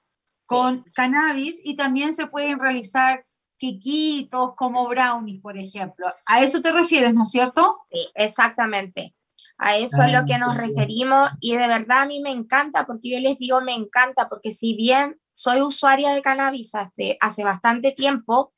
con 0.46 0.84
cannabis 0.94 1.60
y 1.64 1.76
también 1.76 2.14
se 2.14 2.26
pueden 2.26 2.58
realizar 2.58 3.26
quiquitos, 3.59 4.54
como 4.56 4.88
brownies, 4.88 5.40
por 5.42 5.59
ejemplo. 5.59 6.06
A 6.26 6.42
eso 6.42 6.62
te 6.62 6.72
refieres, 6.72 7.12
¿no 7.12 7.24
es 7.24 7.30
cierto? 7.30 7.80
Sí, 7.90 8.09
exactamente. 8.14 9.14
A 9.59 9.76
eso 9.76 10.04
es 10.04 10.12
lo 10.12 10.24
que 10.24 10.38
nos 10.38 10.56
referimos 10.56 11.30
y 11.40 11.56
de 11.56 11.66
verdad 11.66 12.02
a 12.02 12.06
mí 12.06 12.20
me 12.20 12.30
encanta 12.30 12.86
porque 12.86 13.11
yo 13.11 13.18
les 13.18 13.38
digo 13.38 13.61
me 13.61 13.74
encanta 13.74 14.28
porque 14.28 14.52
si 14.52 14.74
bien 14.74 15.20
soy 15.32 15.62
usuaria 15.62 16.12
de 16.12 16.22
cannabis 16.22 16.76
hace, 16.76 17.18
hace 17.20 17.42
bastante 17.42 17.90
tiempo, 17.90 18.52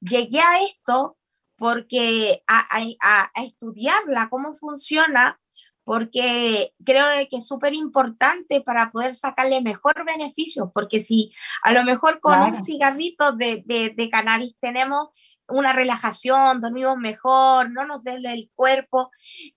llegué 0.00 0.40
a 0.40 0.62
esto 0.62 1.18
porque 1.56 2.42
a, 2.46 2.64
a, 2.70 3.30
a 3.34 3.44
estudiarla, 3.44 4.28
cómo 4.30 4.54
funciona, 4.54 5.38
porque 5.86 6.74
creo 6.84 7.04
que 7.30 7.36
es 7.36 7.46
súper 7.46 7.72
importante 7.72 8.60
para 8.60 8.90
poder 8.90 9.14
sacarle 9.14 9.60
mejor 9.62 10.04
beneficio, 10.04 10.72
porque 10.74 10.98
si 10.98 11.32
a 11.62 11.72
lo 11.72 11.84
mejor 11.84 12.18
con 12.18 12.36
un 12.40 12.64
cigarrito 12.64 13.30
de, 13.30 13.62
de, 13.64 13.90
de, 13.96 14.10
cannabis 14.10 14.56
tenemos 14.58 15.10
una 15.46 15.72
relajación, 15.72 16.60
dormimos 16.60 16.98
mejor, 16.98 17.70
no 17.70 17.86
nos 17.86 18.02
duele 18.02 18.32
el 18.32 18.50
cuerpo, 18.56 19.12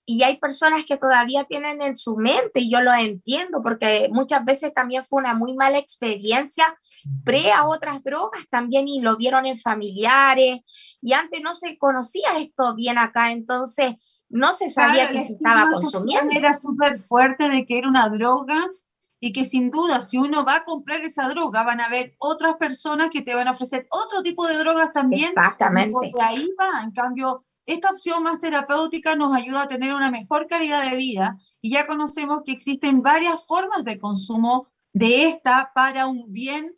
y 0.06 0.22
hay 0.22 0.38
personas 0.38 0.86
que 0.86 0.98
todavía 0.98 1.46
tienen 1.46 1.82
en 1.82 1.98
su 1.98 2.16
mente, 2.16 2.60
y 2.60 2.70
yo 2.70 2.82
lo 2.82 2.94
entiendo, 2.94 3.64
porque 3.64 4.08
muchas 4.12 4.46
veces 4.46 4.72
también 4.72 5.04
fue 5.04 5.22
una 5.24 5.34
muy 5.34 5.56
mala 5.56 5.80
experiencia 5.80 6.78
pre 7.24 7.52
a 7.52 7.66
otras 7.66 8.04
drogas 8.04 8.48
también, 8.52 8.88
y 8.88 9.02
lo 9.02 9.18
vieron 9.18 9.48
en 9.48 9.58
familiares, 9.58 10.60
y 11.02 11.14
antes 11.14 11.42
no 11.42 11.56
se 11.56 11.76
conocía 11.80 12.38
esto 12.38 12.76
bien 12.76 13.00
acá, 13.00 13.32
entonces 13.32 13.96
no 14.30 14.54
se 14.54 14.70
sabía 14.70 15.12
que 15.12 15.22
se 15.22 15.34
estaba 15.34 15.70
consumiendo. 15.72 16.32
Era 16.36 16.54
súper 16.54 17.02
fuerte 17.04 17.50
de 17.50 17.66
que 17.66 17.78
era 17.78 17.90
una 17.90 18.10
droga 18.10 18.68
y 19.20 19.34
que 19.34 19.44
sin 19.44 19.70
duda 19.70 20.02
si 20.02 20.18
uno 20.18 20.46
va 20.46 20.58
a 20.58 20.66
comprar 20.66 21.02
esa 21.02 21.28
droga 21.30 21.64
van 21.64 21.82
a 21.82 21.86
haber 21.86 22.16
otras 22.20 22.56
personas 22.58 23.10
que 23.10 23.22
te 23.22 23.36
van 23.36 23.48
a 23.48 23.52
ofrecer 23.52 23.88
otro 23.90 24.24
tipo 24.24 24.48
de 24.48 24.58
drogas 24.58 24.94
también. 24.94 25.30
Exactamente. 25.30 26.14
Y 26.18 26.22
ahí 26.22 26.50
va, 26.60 26.84
en 26.84 26.92
cambio, 26.92 27.44
esta 27.66 27.90
opción 27.90 28.24
más 28.24 28.40
terapéutica 28.40 29.16
nos 29.16 29.36
ayuda 29.36 29.64
a 29.64 29.68
tener 29.68 29.94
una 29.94 30.10
mejor 30.10 30.48
calidad 30.48 30.90
de 30.90 30.98
vida 30.98 31.38
y 31.62 31.72
ya 31.72 31.86
conocemos 31.86 32.42
que 32.46 32.52
existen 32.52 33.02
varias 33.02 33.46
formas 33.46 33.84
de 33.84 34.00
consumo 34.00 34.68
de 34.94 35.28
esta 35.28 35.72
para 35.76 36.08
un 36.08 36.32
bien 36.32 36.76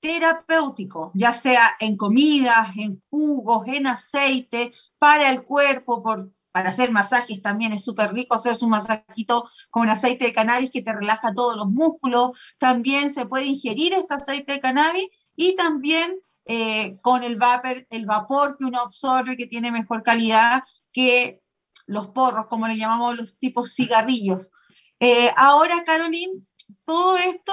terapéutico, 0.00 1.12
ya 1.14 1.32
sea 1.32 1.76
en 1.80 1.96
comidas, 1.96 2.76
en 2.76 3.02
jugos, 3.08 3.66
en 3.68 3.86
aceite, 3.86 4.72
para 4.98 5.30
el 5.30 5.44
cuerpo, 5.44 6.02
por 6.02 6.30
para 6.54 6.70
hacer 6.70 6.92
masajes 6.92 7.42
también 7.42 7.72
es 7.72 7.82
súper 7.82 8.12
rico 8.12 8.36
hacerse 8.36 8.64
un 8.64 8.70
masajito 8.70 9.50
con 9.70 9.90
aceite 9.90 10.26
de 10.26 10.32
cannabis 10.32 10.70
que 10.70 10.82
te 10.82 10.92
relaja 10.92 11.34
todos 11.34 11.56
los 11.56 11.66
músculos. 11.66 12.38
También 12.58 13.10
se 13.10 13.26
puede 13.26 13.46
ingerir 13.46 13.92
este 13.92 14.14
aceite 14.14 14.52
de 14.52 14.60
cannabis 14.60 15.08
y 15.34 15.56
también 15.56 16.20
eh, 16.44 16.96
con 17.02 17.24
el 17.24 17.34
vapor, 17.34 17.88
el 17.90 18.06
vapor 18.06 18.56
que 18.56 18.66
uno 18.66 18.82
absorbe 18.82 19.36
que 19.36 19.48
tiene 19.48 19.72
mejor 19.72 20.04
calidad 20.04 20.62
que 20.92 21.42
los 21.86 22.06
porros, 22.10 22.46
como 22.46 22.68
le 22.68 22.76
llamamos 22.76 23.16
los 23.16 23.36
tipos 23.36 23.74
cigarrillos. 23.74 24.52
Eh, 25.00 25.32
ahora, 25.36 25.82
Caroline, 25.84 26.46
todo 26.84 27.16
esto, 27.16 27.52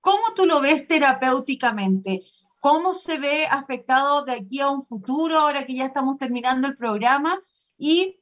¿cómo 0.00 0.22
tú 0.36 0.46
lo 0.46 0.60
ves 0.60 0.86
terapéuticamente? 0.86 2.22
¿Cómo 2.60 2.94
se 2.94 3.18
ve 3.18 3.46
afectado 3.46 4.22
de 4.22 4.34
aquí 4.34 4.60
a 4.60 4.70
un 4.70 4.84
futuro, 4.84 5.36
ahora 5.36 5.66
que 5.66 5.74
ya 5.74 5.86
estamos 5.86 6.16
terminando 6.16 6.68
el 6.68 6.76
programa? 6.76 7.36
Y 7.76 8.19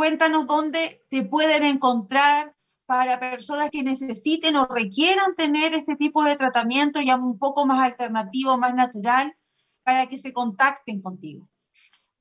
Cuéntanos 0.00 0.46
dónde 0.46 1.04
te 1.10 1.24
pueden 1.24 1.62
encontrar 1.62 2.56
para 2.86 3.20
personas 3.20 3.68
que 3.68 3.82
necesiten 3.82 4.56
o 4.56 4.64
requieran 4.64 5.34
tener 5.34 5.74
este 5.74 5.94
tipo 5.94 6.24
de 6.24 6.36
tratamiento 6.36 7.02
ya 7.02 7.16
un 7.16 7.38
poco 7.38 7.66
más 7.66 7.82
alternativo, 7.82 8.56
más 8.56 8.74
natural, 8.74 9.36
para 9.82 10.06
que 10.06 10.16
se 10.16 10.32
contacten 10.32 11.02
contigo. 11.02 11.50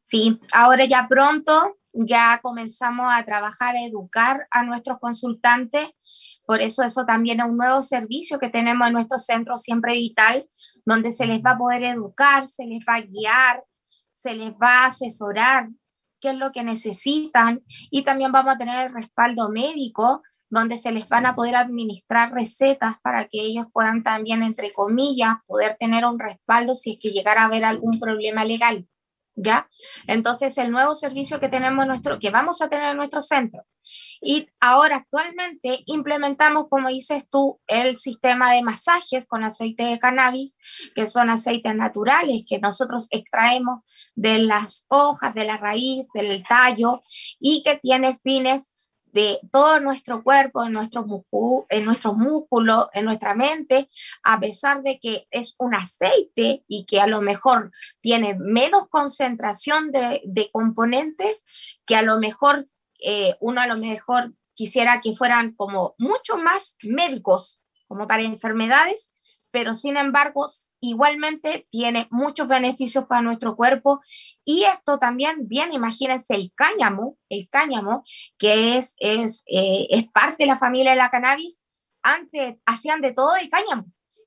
Sí, 0.04 0.42
ahora 0.52 0.84
ya 0.84 1.08
pronto 1.08 1.78
ya 1.94 2.42
comenzamos 2.44 3.08
a 3.14 3.24
trabajar, 3.24 3.78
a 3.78 3.86
educar 3.86 4.46
a 4.52 4.64
nuestros 4.64 5.00
consultantes. 5.00 5.88
Por 6.46 6.62
eso 6.62 6.84
eso 6.84 7.06
también 7.06 7.40
es 7.40 7.46
un 7.46 7.56
nuevo 7.56 7.82
servicio 7.82 8.40
que 8.40 8.50
tenemos 8.50 8.88
en 8.88 8.94
nuestro 8.96 9.18
centro 9.18 9.56
Siempre 9.56 9.94
Vital, 9.94 10.44
donde 10.84 11.14
se 11.14 11.26
les 11.26 11.40
va 11.40 11.52
a 11.52 11.58
poder 11.58 11.84
educar, 11.84 12.46
se 12.50 12.66
les 12.66 12.84
va 12.86 12.96
a 12.96 13.02
guiar, 13.04 13.64
se 14.12 14.34
les 14.34 14.52
va 14.52 14.84
a 14.84 14.88
asesorar 14.88 15.70
qué 16.20 16.30
es 16.32 16.36
lo 16.36 16.52
que 16.52 16.64
necesitan 16.64 17.64
y 17.90 18.04
también 18.04 18.32
vamos 18.32 18.54
a 18.54 18.58
tener 18.58 18.88
el 18.88 18.94
respaldo 18.94 19.50
médico 19.50 20.22
donde 20.50 20.78
se 20.78 20.92
les 20.92 21.08
van 21.08 21.26
a 21.26 21.36
poder 21.36 21.56
administrar 21.56 22.34
recetas 22.34 22.98
para 23.02 23.26
que 23.26 23.40
ellos 23.42 23.68
puedan 23.72 24.04
también, 24.04 24.44
entre 24.44 24.74
comillas, 24.74 25.36
poder 25.46 25.78
tener 25.80 26.06
un 26.06 26.20
respaldo 26.20 26.74
si 26.74 26.94
es 26.94 26.98
que 27.00 27.12
llegara 27.12 27.44
a 27.44 27.46
haber 27.46 27.66
algún 27.66 28.00
problema 28.00 28.44
legal. 28.44 28.88
¿Ya? 29.36 29.70
Entonces, 30.06 30.58
el 30.58 30.70
nuevo 30.70 30.94
servicio 30.96 31.40
que 31.40 31.48
tenemos 31.48 31.88
nuestro, 31.88 32.20
que 32.20 32.30
vamos 32.30 32.62
a 32.62 32.68
tener 32.68 32.90
en 32.90 32.98
nuestro 32.98 33.22
centro. 33.22 33.64
Y 34.22 34.48
ahora 34.60 34.98
actualmente 34.98 35.84
implementamos, 35.86 36.68
como 36.70 36.90
dices 36.90 37.26
tú, 37.30 37.60
el 37.68 37.98
sistema 37.98 38.52
de 38.52 38.64
masajes 38.64 39.28
con 39.28 39.44
aceite 39.44 39.84
de 39.84 40.00
cannabis, 40.00 40.58
que 40.96 41.08
son 41.08 41.30
aceites 41.30 41.76
naturales 41.76 42.44
que 42.48 42.60
nosotros 42.60 43.08
extraemos 43.12 43.80
de 44.16 44.40
las 44.40 44.86
hojas, 44.90 45.34
de 45.34 45.46
la 45.46 45.58
raíz, 45.58 46.08
del 46.14 46.44
tallo 46.44 47.04
y 47.40 47.64
que 47.64 47.78
tiene 47.78 48.18
fines 48.18 48.72
de 49.12 49.40
todo 49.52 49.80
nuestro 49.80 50.24
cuerpo, 50.24 50.64
en 50.64 50.74
nuestros, 50.74 51.06
en 51.70 51.88
en 52.94 53.06
nuestra 53.06 53.36
mente, 53.36 53.90
a 54.24 54.40
pesar 54.40 54.84
de 54.84 55.00
que 55.00 55.28
es 55.32 55.56
un 55.58 55.76
aceite 55.76 56.64
y 56.68 56.86
que 56.86 57.02
a 57.02 57.08
lo 57.08 57.22
mejor 57.22 57.72
tiene 58.02 58.36
menos 58.40 58.88
concentración 58.88 59.92
de 59.92 60.50
componentes, 60.52 61.46
que 61.86 61.96
a 61.96 62.02
lo 62.02 62.20
mejor 62.20 62.64
eh, 63.04 63.36
uno 63.40 63.62
a 63.62 63.68
lo 63.68 63.78
mejor 63.78 64.34
quisiera 64.54 65.02
que 65.02 65.16
fueran 65.16 65.54
como 65.56 65.96
mucho 65.98 66.38
más 66.38 66.76
médicos, 66.84 67.62
como 67.88 68.08
para 68.08 68.24
enfermedades, 68.24 69.14
pero 69.52 69.74
sin 69.74 69.98
embargo 69.98 70.46
igualmente 70.80 71.68
tiene 71.72 72.08
muchos 72.12 72.48
beneficios 72.48 73.06
para 73.06 73.22
nuestro 73.22 73.56
cuerpo 73.56 74.02
y 74.46 74.66
esto 74.66 75.00
también 75.00 75.48
bien 75.48 75.74
imagínense 75.74 76.36
el 76.36 76.52
cáñamo, 76.54 77.18
el 77.30 77.50
cáñamo 77.50 78.04
que 78.38 78.78
es, 78.78 78.96
es, 78.98 79.44
eh, 79.48 79.88
es 79.90 80.12
parte 80.12 80.44
de 80.44 80.48
la 80.48 80.58
familia 80.58 80.92
de 80.92 80.98
la 80.98 81.10
cannabis, 81.10 81.64
antes 82.04 82.56
hacían 82.66 83.02
de 83.02 83.14
todo 83.14 83.34
de 83.34 83.50
cáñamo. 83.50 83.86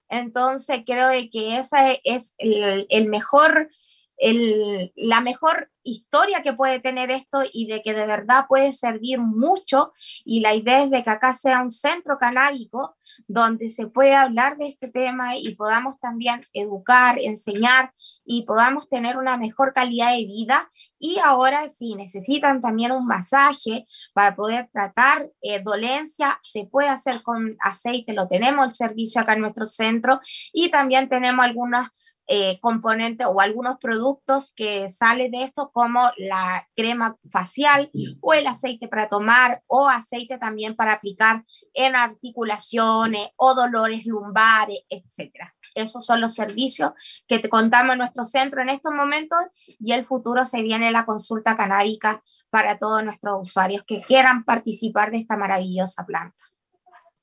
Entonces 0.08 0.82
creo 0.84 1.08
de 1.08 1.30
que 1.30 1.58
ese 1.58 2.00
es 2.04 2.34
el, 2.38 2.86
el 2.90 3.08
mejor 3.08 3.70
el, 4.18 4.92
la 4.94 5.20
mejor 5.20 5.71
historia 5.84 6.42
que 6.42 6.52
puede 6.52 6.80
tener 6.80 7.10
esto 7.10 7.42
y 7.52 7.66
de 7.66 7.82
que 7.82 7.94
de 7.94 8.06
verdad 8.06 8.46
puede 8.48 8.72
servir 8.72 9.20
mucho 9.20 9.92
y 10.24 10.40
la 10.40 10.54
idea 10.54 10.82
es 10.82 10.90
de 10.90 11.02
que 11.02 11.10
acá 11.10 11.34
sea 11.34 11.62
un 11.62 11.70
centro 11.70 12.18
canábico 12.18 12.96
donde 13.26 13.70
se 13.70 13.86
puede 13.86 14.14
hablar 14.14 14.56
de 14.56 14.68
este 14.68 14.88
tema 14.88 15.36
y 15.36 15.54
podamos 15.54 15.98
también 16.00 16.40
educar, 16.52 17.18
enseñar 17.18 17.92
y 18.24 18.42
podamos 18.42 18.88
tener 18.88 19.16
una 19.16 19.36
mejor 19.36 19.72
calidad 19.72 20.12
de 20.12 20.24
vida. 20.24 20.68
Y 20.98 21.18
ahora 21.18 21.68
si 21.68 21.94
necesitan 21.94 22.60
también 22.60 22.92
un 22.92 23.06
masaje 23.06 23.86
para 24.12 24.36
poder 24.36 24.68
tratar 24.72 25.30
eh, 25.40 25.60
dolencia 25.60 26.38
se 26.42 26.64
puede 26.64 26.88
hacer 26.88 27.22
con 27.22 27.56
aceite, 27.60 28.12
lo 28.12 28.28
tenemos 28.28 28.66
el 28.66 28.72
servicio 28.72 29.20
acá 29.20 29.34
en 29.34 29.40
nuestro 29.40 29.66
centro 29.66 30.20
y 30.52 30.70
también 30.70 31.08
tenemos 31.08 31.44
algunas 31.44 31.88
eh, 32.28 32.60
componentes 32.60 33.26
o 33.26 33.40
algunos 33.40 33.78
productos 33.78 34.52
que 34.54 34.88
salen 34.88 35.32
de 35.32 35.42
esto, 35.42 35.71
como 35.72 36.10
la 36.18 36.68
crema 36.76 37.16
facial 37.30 37.90
o 38.20 38.34
el 38.34 38.46
aceite 38.46 38.88
para 38.88 39.08
tomar 39.08 39.62
o 39.66 39.88
aceite 39.88 40.38
también 40.38 40.76
para 40.76 40.92
aplicar 40.92 41.44
en 41.74 41.96
articulaciones 41.96 43.30
o 43.36 43.54
dolores 43.54 44.04
lumbares, 44.06 44.80
etcétera. 44.88 45.54
Esos 45.74 46.04
son 46.04 46.20
los 46.20 46.34
servicios 46.34 46.92
que 47.26 47.38
te 47.38 47.48
contamos 47.48 47.94
en 47.94 47.98
nuestro 47.98 48.24
centro 48.24 48.62
en 48.62 48.68
estos 48.68 48.92
momentos 48.92 49.38
y 49.80 49.92
el 49.92 50.04
futuro 50.04 50.44
se 50.44 50.62
viene 50.62 50.92
la 50.92 51.06
consulta 51.06 51.56
canábica 51.56 52.22
para 52.50 52.78
todos 52.78 53.02
nuestros 53.02 53.48
usuarios 53.48 53.82
que 53.86 54.02
quieran 54.02 54.44
participar 54.44 55.10
de 55.10 55.18
esta 55.18 55.38
maravillosa 55.38 56.04
planta. 56.04 56.51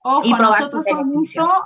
Ojo, 0.01 0.37
nosotros 0.37 0.85
con 0.89 1.11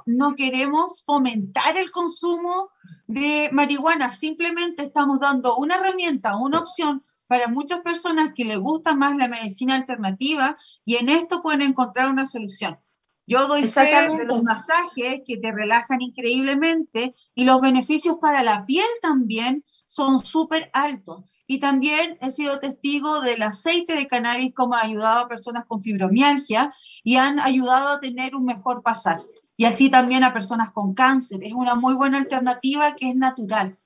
no 0.05 0.35
queremos 0.35 1.03
fomentar 1.05 1.77
el 1.77 1.91
consumo 1.91 2.71
de 3.07 3.49
marihuana, 3.51 4.09
simplemente 4.09 4.83
estamos 4.83 5.19
dando 5.19 5.55
una 5.57 5.75
herramienta, 5.75 6.35
una 6.37 6.59
opción 6.59 7.03
para 7.27 7.47
muchas 7.47 7.81
personas 7.81 8.31
que 8.35 8.45
les 8.45 8.57
gusta 8.57 8.95
más 8.95 9.15
la 9.17 9.27
medicina 9.27 9.75
alternativa 9.75 10.57
y 10.83 10.95
en 10.95 11.09
esto 11.09 11.41
pueden 11.41 11.61
encontrar 11.61 12.09
una 12.09 12.25
solución. 12.25 12.79
Yo 13.25 13.47
doy 13.47 13.67
fe 13.67 14.09
de 14.17 14.25
los 14.25 14.43
masajes 14.43 15.21
que 15.25 15.37
te 15.37 15.51
relajan 15.51 16.01
increíblemente 16.01 17.13
y 17.33 17.45
los 17.45 17.61
beneficios 17.61 18.17
para 18.19 18.43
la 18.43 18.65
piel 18.65 18.85
también 19.01 19.63
son 19.87 20.19
súper 20.19 20.69
altos. 20.73 21.23
Y 21.45 21.59
también 21.59 22.17
he 22.21 22.31
sido 22.31 22.59
testigo 22.59 23.21
del 23.21 23.43
aceite 23.43 23.95
de 23.95 24.07
cannabis 24.07 24.53
como 24.53 24.75
ha 24.75 24.81
ayudado 24.81 25.25
a 25.25 25.27
personas 25.27 25.65
con 25.67 25.81
fibromialgia 25.81 26.73
y 27.03 27.17
han 27.17 27.39
ayudado 27.39 27.89
a 27.89 27.99
tener 27.99 28.35
un 28.35 28.45
mejor 28.45 28.81
pasar. 28.81 29.17
Y 29.57 29.65
así 29.65 29.91
también 29.91 30.23
a 30.23 30.33
personas 30.33 30.71
con 30.71 30.93
cáncer. 30.93 31.43
Es 31.43 31.53
una 31.53 31.75
muy 31.75 31.95
buena 31.95 32.17
alternativa 32.17 32.95
que 32.95 33.09
es 33.09 33.15
natural. 33.15 33.77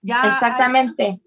Ya 0.00 0.20
Exactamente. 0.24 1.20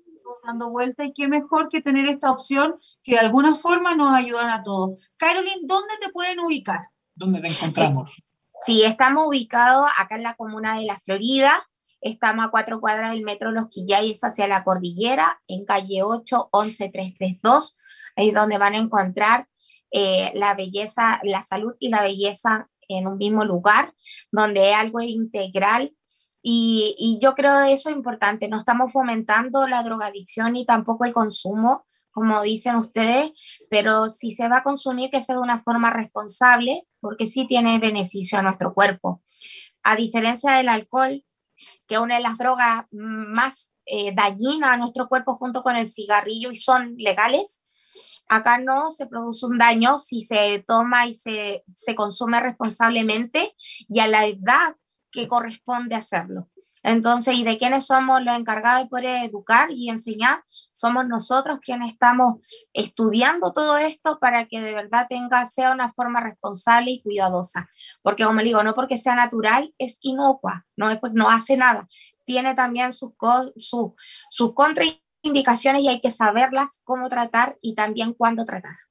Dando 0.45 0.69
vuelta 0.69 1.05
y 1.05 1.13
qué 1.13 1.27
mejor 1.27 1.69
que 1.69 1.81
tener 1.81 2.07
esta 2.07 2.31
opción 2.31 2.75
que 3.03 3.13
de 3.13 3.19
alguna 3.19 3.55
forma 3.55 3.95
nos 3.95 4.15
ayudan 4.15 4.49
a 4.49 4.63
todos. 4.63 4.99
Caroline, 5.17 5.61
¿dónde 5.63 5.93
te 6.01 6.09
pueden 6.09 6.39
ubicar? 6.39 6.79
¿Dónde 7.13 7.39
te 7.39 7.47
encontramos? 7.47 8.21
Sí, 8.61 8.83
estamos 8.83 9.27
ubicados 9.27 9.87
acá 9.97 10.15
en 10.15 10.23
la 10.23 10.33
comuna 10.33 10.77
de 10.77 10.85
La 10.85 10.99
Florida. 10.99 11.63
Estamos 12.05 12.45
a 12.45 12.49
cuatro 12.49 12.79
cuadras 12.79 13.09
del 13.09 13.23
metro 13.23 13.51
Los 13.51 13.67
Quillayes 13.69 14.23
hacia 14.23 14.45
la 14.45 14.63
cordillera, 14.63 15.41
en 15.47 15.65
calle 15.65 16.03
8, 16.03 16.49
11332. 16.51 17.79
Ahí 18.15 18.27
es 18.27 18.33
donde 18.35 18.59
van 18.59 18.75
a 18.75 18.77
encontrar 18.77 19.47
eh, 19.89 20.31
la 20.35 20.53
belleza, 20.53 21.19
la 21.23 21.41
salud 21.41 21.73
y 21.79 21.89
la 21.89 22.03
belleza 22.03 22.69
en 22.87 23.07
un 23.07 23.17
mismo 23.17 23.43
lugar, 23.43 23.95
donde 24.31 24.69
es 24.69 24.75
algo 24.75 25.01
integral. 25.01 25.95
Y, 26.43 27.17
yo 27.19 27.33
creo 27.33 27.63
que 27.63 27.73
eso 27.73 27.89
es 27.89 27.95
importante. 27.95 28.49
No 28.49 28.57
estamos 28.57 28.91
fomentando 28.91 29.65
la 29.67 29.81
drogadicción 29.81 30.53
ni 30.53 30.63
tampoco 30.63 31.05
el 31.05 31.13
consumo, 31.13 31.85
como 32.11 32.39
dicen 32.43 32.75
ustedes, 32.75 33.31
pero 33.71 34.09
si 34.09 34.31
se 34.31 34.47
va 34.47 34.57
a 34.57 34.63
consumir, 34.63 35.09
que 35.09 35.23
sea 35.23 35.37
de 35.37 35.41
una 35.41 35.59
forma 35.59 35.89
responsable, 35.89 36.83
porque 36.99 37.25
sí 37.25 37.47
tiene 37.47 37.79
beneficio 37.79 38.37
a 38.37 38.43
nuestro 38.43 38.75
cuerpo. 38.75 39.23
A 39.81 39.95
diferencia 39.95 40.51
del 40.51 40.69
alcohol, 40.69 41.23
que 41.87 41.95
es 41.95 42.01
una 42.01 42.15
de 42.17 42.23
las 42.23 42.37
drogas 42.37 42.85
más 42.91 43.73
eh, 43.85 44.13
dañinas 44.13 44.71
a 44.71 44.77
nuestro 44.77 45.07
cuerpo 45.07 45.35
junto 45.35 45.63
con 45.63 45.75
el 45.75 45.87
cigarrillo 45.87 46.51
y 46.51 46.55
son 46.55 46.95
legales, 46.97 47.63
acá 48.27 48.57
no 48.57 48.89
se 48.89 49.07
produce 49.07 49.45
un 49.45 49.57
daño 49.57 49.97
si 49.97 50.23
se 50.23 50.63
toma 50.67 51.05
y 51.07 51.13
se, 51.13 51.63
se 51.75 51.95
consume 51.95 52.39
responsablemente 52.39 53.55
y 53.87 53.99
a 53.99 54.07
la 54.07 54.25
edad 54.25 54.75
que 55.11 55.27
corresponde 55.27 55.95
hacerlo. 55.95 56.49
Entonces, 56.85 57.33
¿y 57.33 57.43
de 57.43 57.57
quiénes 57.57 57.87
somos 57.87 58.21
los 58.21 58.35
encargados 58.35 58.87
de 58.91 59.25
educar 59.25 59.71
y 59.71 59.89
enseñar? 59.89 60.43
Somos 60.71 61.07
nosotros 61.07 61.57
quienes 61.59 61.89
estamos 61.89 62.35
estudiando 62.73 63.51
todo 63.51 63.75
esto 63.77 64.19
para 64.19 64.45
que 64.45 64.61
de 64.61 64.75
verdad 64.75 65.07
tenga, 65.09 65.47
sea 65.47 65.71
una 65.71 65.91
forma 65.91 66.21
responsable 66.21 66.91
y 66.91 67.01
cuidadosa. 67.01 67.67
Porque 68.03 68.23
como 68.23 68.41
digo, 68.41 68.61
no 68.61 68.75
porque 68.75 68.99
sea 68.99 69.15
natural, 69.15 69.73
es 69.79 69.97
inocua, 70.01 70.67
no, 70.75 70.91
es, 70.91 70.99
pues, 70.99 71.11
no 71.13 71.27
hace 71.27 71.57
nada. 71.57 71.87
Tiene 72.23 72.53
también 72.53 72.93
sus, 72.93 73.13
sus, 73.55 73.93
sus 74.29 74.53
contraindicaciones 74.53 75.81
y 75.81 75.87
hay 75.87 76.01
que 76.01 76.11
saberlas 76.11 76.81
cómo 76.83 77.09
tratar 77.09 77.57
y 77.61 77.73
también 77.73 78.13
cuándo 78.13 78.45
tratar. 78.45 78.84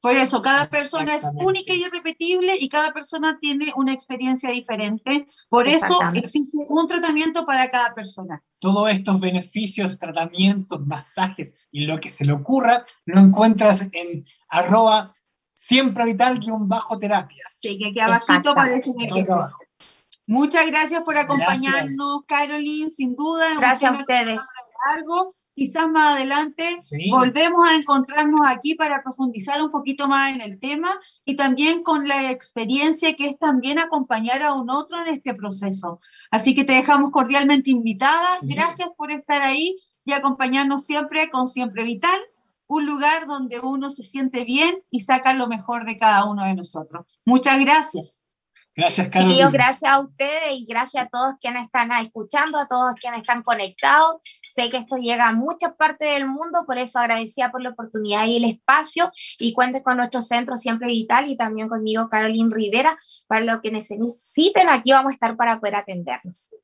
Por 0.00 0.16
eso, 0.16 0.40
cada 0.40 0.68
persona 0.68 1.14
es 1.14 1.28
única 1.34 1.74
y 1.74 1.82
irrepetible 1.82 2.56
y 2.58 2.68
cada 2.70 2.92
persona 2.92 3.38
tiene 3.38 3.72
una 3.76 3.92
experiencia 3.92 4.50
diferente. 4.50 5.28
Por 5.48 5.68
eso 5.68 5.98
existe 6.14 6.50
un 6.52 6.86
tratamiento 6.86 7.44
para 7.44 7.70
cada 7.70 7.94
persona. 7.94 8.42
Todos 8.60 8.90
estos 8.90 9.20
beneficios, 9.20 9.98
tratamientos, 9.98 10.86
masajes 10.86 11.68
y 11.70 11.84
lo 11.84 12.00
que 12.00 12.10
se 12.10 12.24
le 12.24 12.32
ocurra, 12.32 12.84
lo 13.04 13.20
encuentras 13.20 13.88
en 13.92 14.24
arroba 14.48 15.10
siempre 15.52 16.06
vital-terapias. 16.06 16.98
terapia. 16.98 17.44
Sí, 17.48 17.78
que 17.78 17.88
aquí 17.88 18.00
abajito 18.00 18.54
parece 18.54 18.90
que 18.96 19.08
Muchas 20.26 20.66
gracias 20.68 21.02
por 21.02 21.18
acompañarnos, 21.18 22.22
Caroline, 22.26 22.88
sin 22.88 23.16
duda. 23.16 23.46
Gracias 23.58 23.92
a 23.92 23.98
ustedes. 23.98 24.40
Quizás 25.54 25.88
más 25.90 26.14
adelante 26.14 26.64
volvemos 27.10 27.68
a 27.68 27.74
encontrarnos 27.74 28.40
aquí 28.46 28.74
para 28.74 29.02
profundizar 29.02 29.62
un 29.62 29.70
poquito 29.70 30.08
más 30.08 30.34
en 30.34 30.40
el 30.40 30.58
tema 30.58 30.88
y 31.24 31.36
también 31.36 31.82
con 31.82 32.08
la 32.08 32.30
experiencia 32.30 33.14
que 33.14 33.26
es 33.26 33.38
también 33.38 33.78
acompañar 33.78 34.42
a 34.42 34.54
un 34.54 34.70
otro 34.70 35.02
en 35.02 35.08
este 35.08 35.34
proceso. 35.34 36.00
Así 36.30 36.54
que 36.54 36.64
te 36.64 36.74
dejamos 36.74 37.10
cordialmente 37.10 37.70
invitada. 37.70 38.38
Gracias 38.42 38.88
por 38.96 39.10
estar 39.10 39.42
ahí 39.42 39.76
y 40.04 40.12
acompañarnos 40.12 40.86
siempre 40.86 41.30
con 41.30 41.48
Siempre 41.48 41.84
Vital, 41.84 42.18
un 42.66 42.86
lugar 42.86 43.26
donde 43.26 43.60
uno 43.60 43.90
se 43.90 44.02
siente 44.02 44.44
bien 44.44 44.82
y 44.90 45.00
saca 45.00 45.34
lo 45.34 45.48
mejor 45.48 45.84
de 45.84 45.98
cada 45.98 46.24
uno 46.24 46.44
de 46.44 46.54
nosotros. 46.54 47.04
Muchas 47.24 47.58
gracias. 47.58 48.22
Gracias, 48.76 49.08
Carlos. 49.08 49.34
Y 49.34 49.52
gracias 49.52 49.92
a 49.92 50.00
ustedes 50.00 50.52
y 50.52 50.64
gracias 50.64 51.04
a 51.04 51.08
todos 51.08 51.34
quienes 51.40 51.64
están 51.64 51.90
escuchando, 51.92 52.58
a 52.58 52.66
todos 52.66 52.94
quienes 52.94 53.20
están 53.20 53.42
conectados. 53.42 54.16
Sé 54.54 54.70
que 54.70 54.78
esto 54.78 54.96
llega 54.96 55.28
a 55.28 55.32
muchas 55.32 55.74
partes 55.74 56.12
del 56.12 56.26
mundo, 56.26 56.64
por 56.66 56.78
eso 56.78 56.98
agradecida 56.98 57.50
por 57.50 57.62
la 57.62 57.70
oportunidad 57.70 58.26
y 58.26 58.36
el 58.36 58.44
espacio. 58.44 59.10
Y 59.38 59.52
cuenten 59.52 59.82
con 59.82 59.96
nuestro 59.96 60.22
centro 60.22 60.56
siempre 60.56 60.88
vital 60.88 61.28
y 61.28 61.36
también 61.36 61.68
conmigo, 61.68 62.08
Carolina 62.08 62.48
Rivera, 62.52 62.96
para 63.26 63.44
lo 63.44 63.60
que 63.60 63.70
necesiten. 63.70 64.68
Aquí 64.68 64.92
vamos 64.92 65.10
a 65.10 65.14
estar 65.14 65.36
para 65.36 65.58
poder 65.58 65.76
atenderlos. 65.76 66.54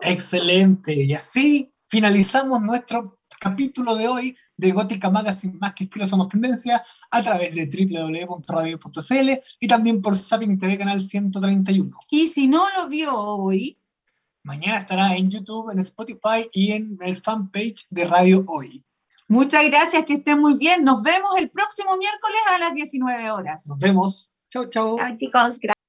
Excelente. 0.00 0.94
Y 0.94 1.14
así 1.14 1.72
finalizamos 1.88 2.62
nuestro 2.62 3.18
capítulo 3.42 3.96
de 3.96 4.06
hoy 4.06 4.36
de 4.56 4.70
Gótica 4.70 5.10
Magazine 5.10 5.58
Más 5.58 5.74
que 5.74 5.84
Estilo 5.84 6.06
Somos 6.06 6.28
Tendencia 6.28 6.84
a 7.10 7.22
través 7.24 7.52
de 7.52 7.66
www.radio.cl 7.66 9.30
y 9.58 9.66
también 9.66 10.00
por 10.00 10.16
Sapin 10.16 10.56
TV 10.60 10.78
Canal 10.78 11.02
131. 11.02 11.98
Y 12.08 12.28
si 12.28 12.46
no 12.46 12.62
lo 12.76 12.88
vio 12.88 13.12
hoy, 13.12 13.76
mañana 14.44 14.78
estará 14.78 15.16
en 15.16 15.28
YouTube, 15.28 15.72
en 15.72 15.80
Spotify 15.80 16.48
y 16.52 16.70
en 16.72 16.96
el 17.00 17.16
fanpage 17.16 17.88
de 17.90 18.04
Radio 18.04 18.44
Hoy. 18.46 18.84
Muchas 19.26 19.64
gracias, 19.64 20.04
que 20.04 20.14
estén 20.14 20.38
muy 20.38 20.56
bien. 20.56 20.84
Nos 20.84 21.02
vemos 21.02 21.32
el 21.38 21.50
próximo 21.50 21.96
miércoles 21.96 22.40
a 22.54 22.58
las 22.60 22.74
19 22.74 23.30
horas. 23.30 23.66
Nos 23.66 23.78
vemos. 23.78 24.32
Chau, 24.50 24.66
chau. 24.66 24.98
Chao, 24.98 25.16
chicos. 25.16 25.58
Gracias. 25.58 25.81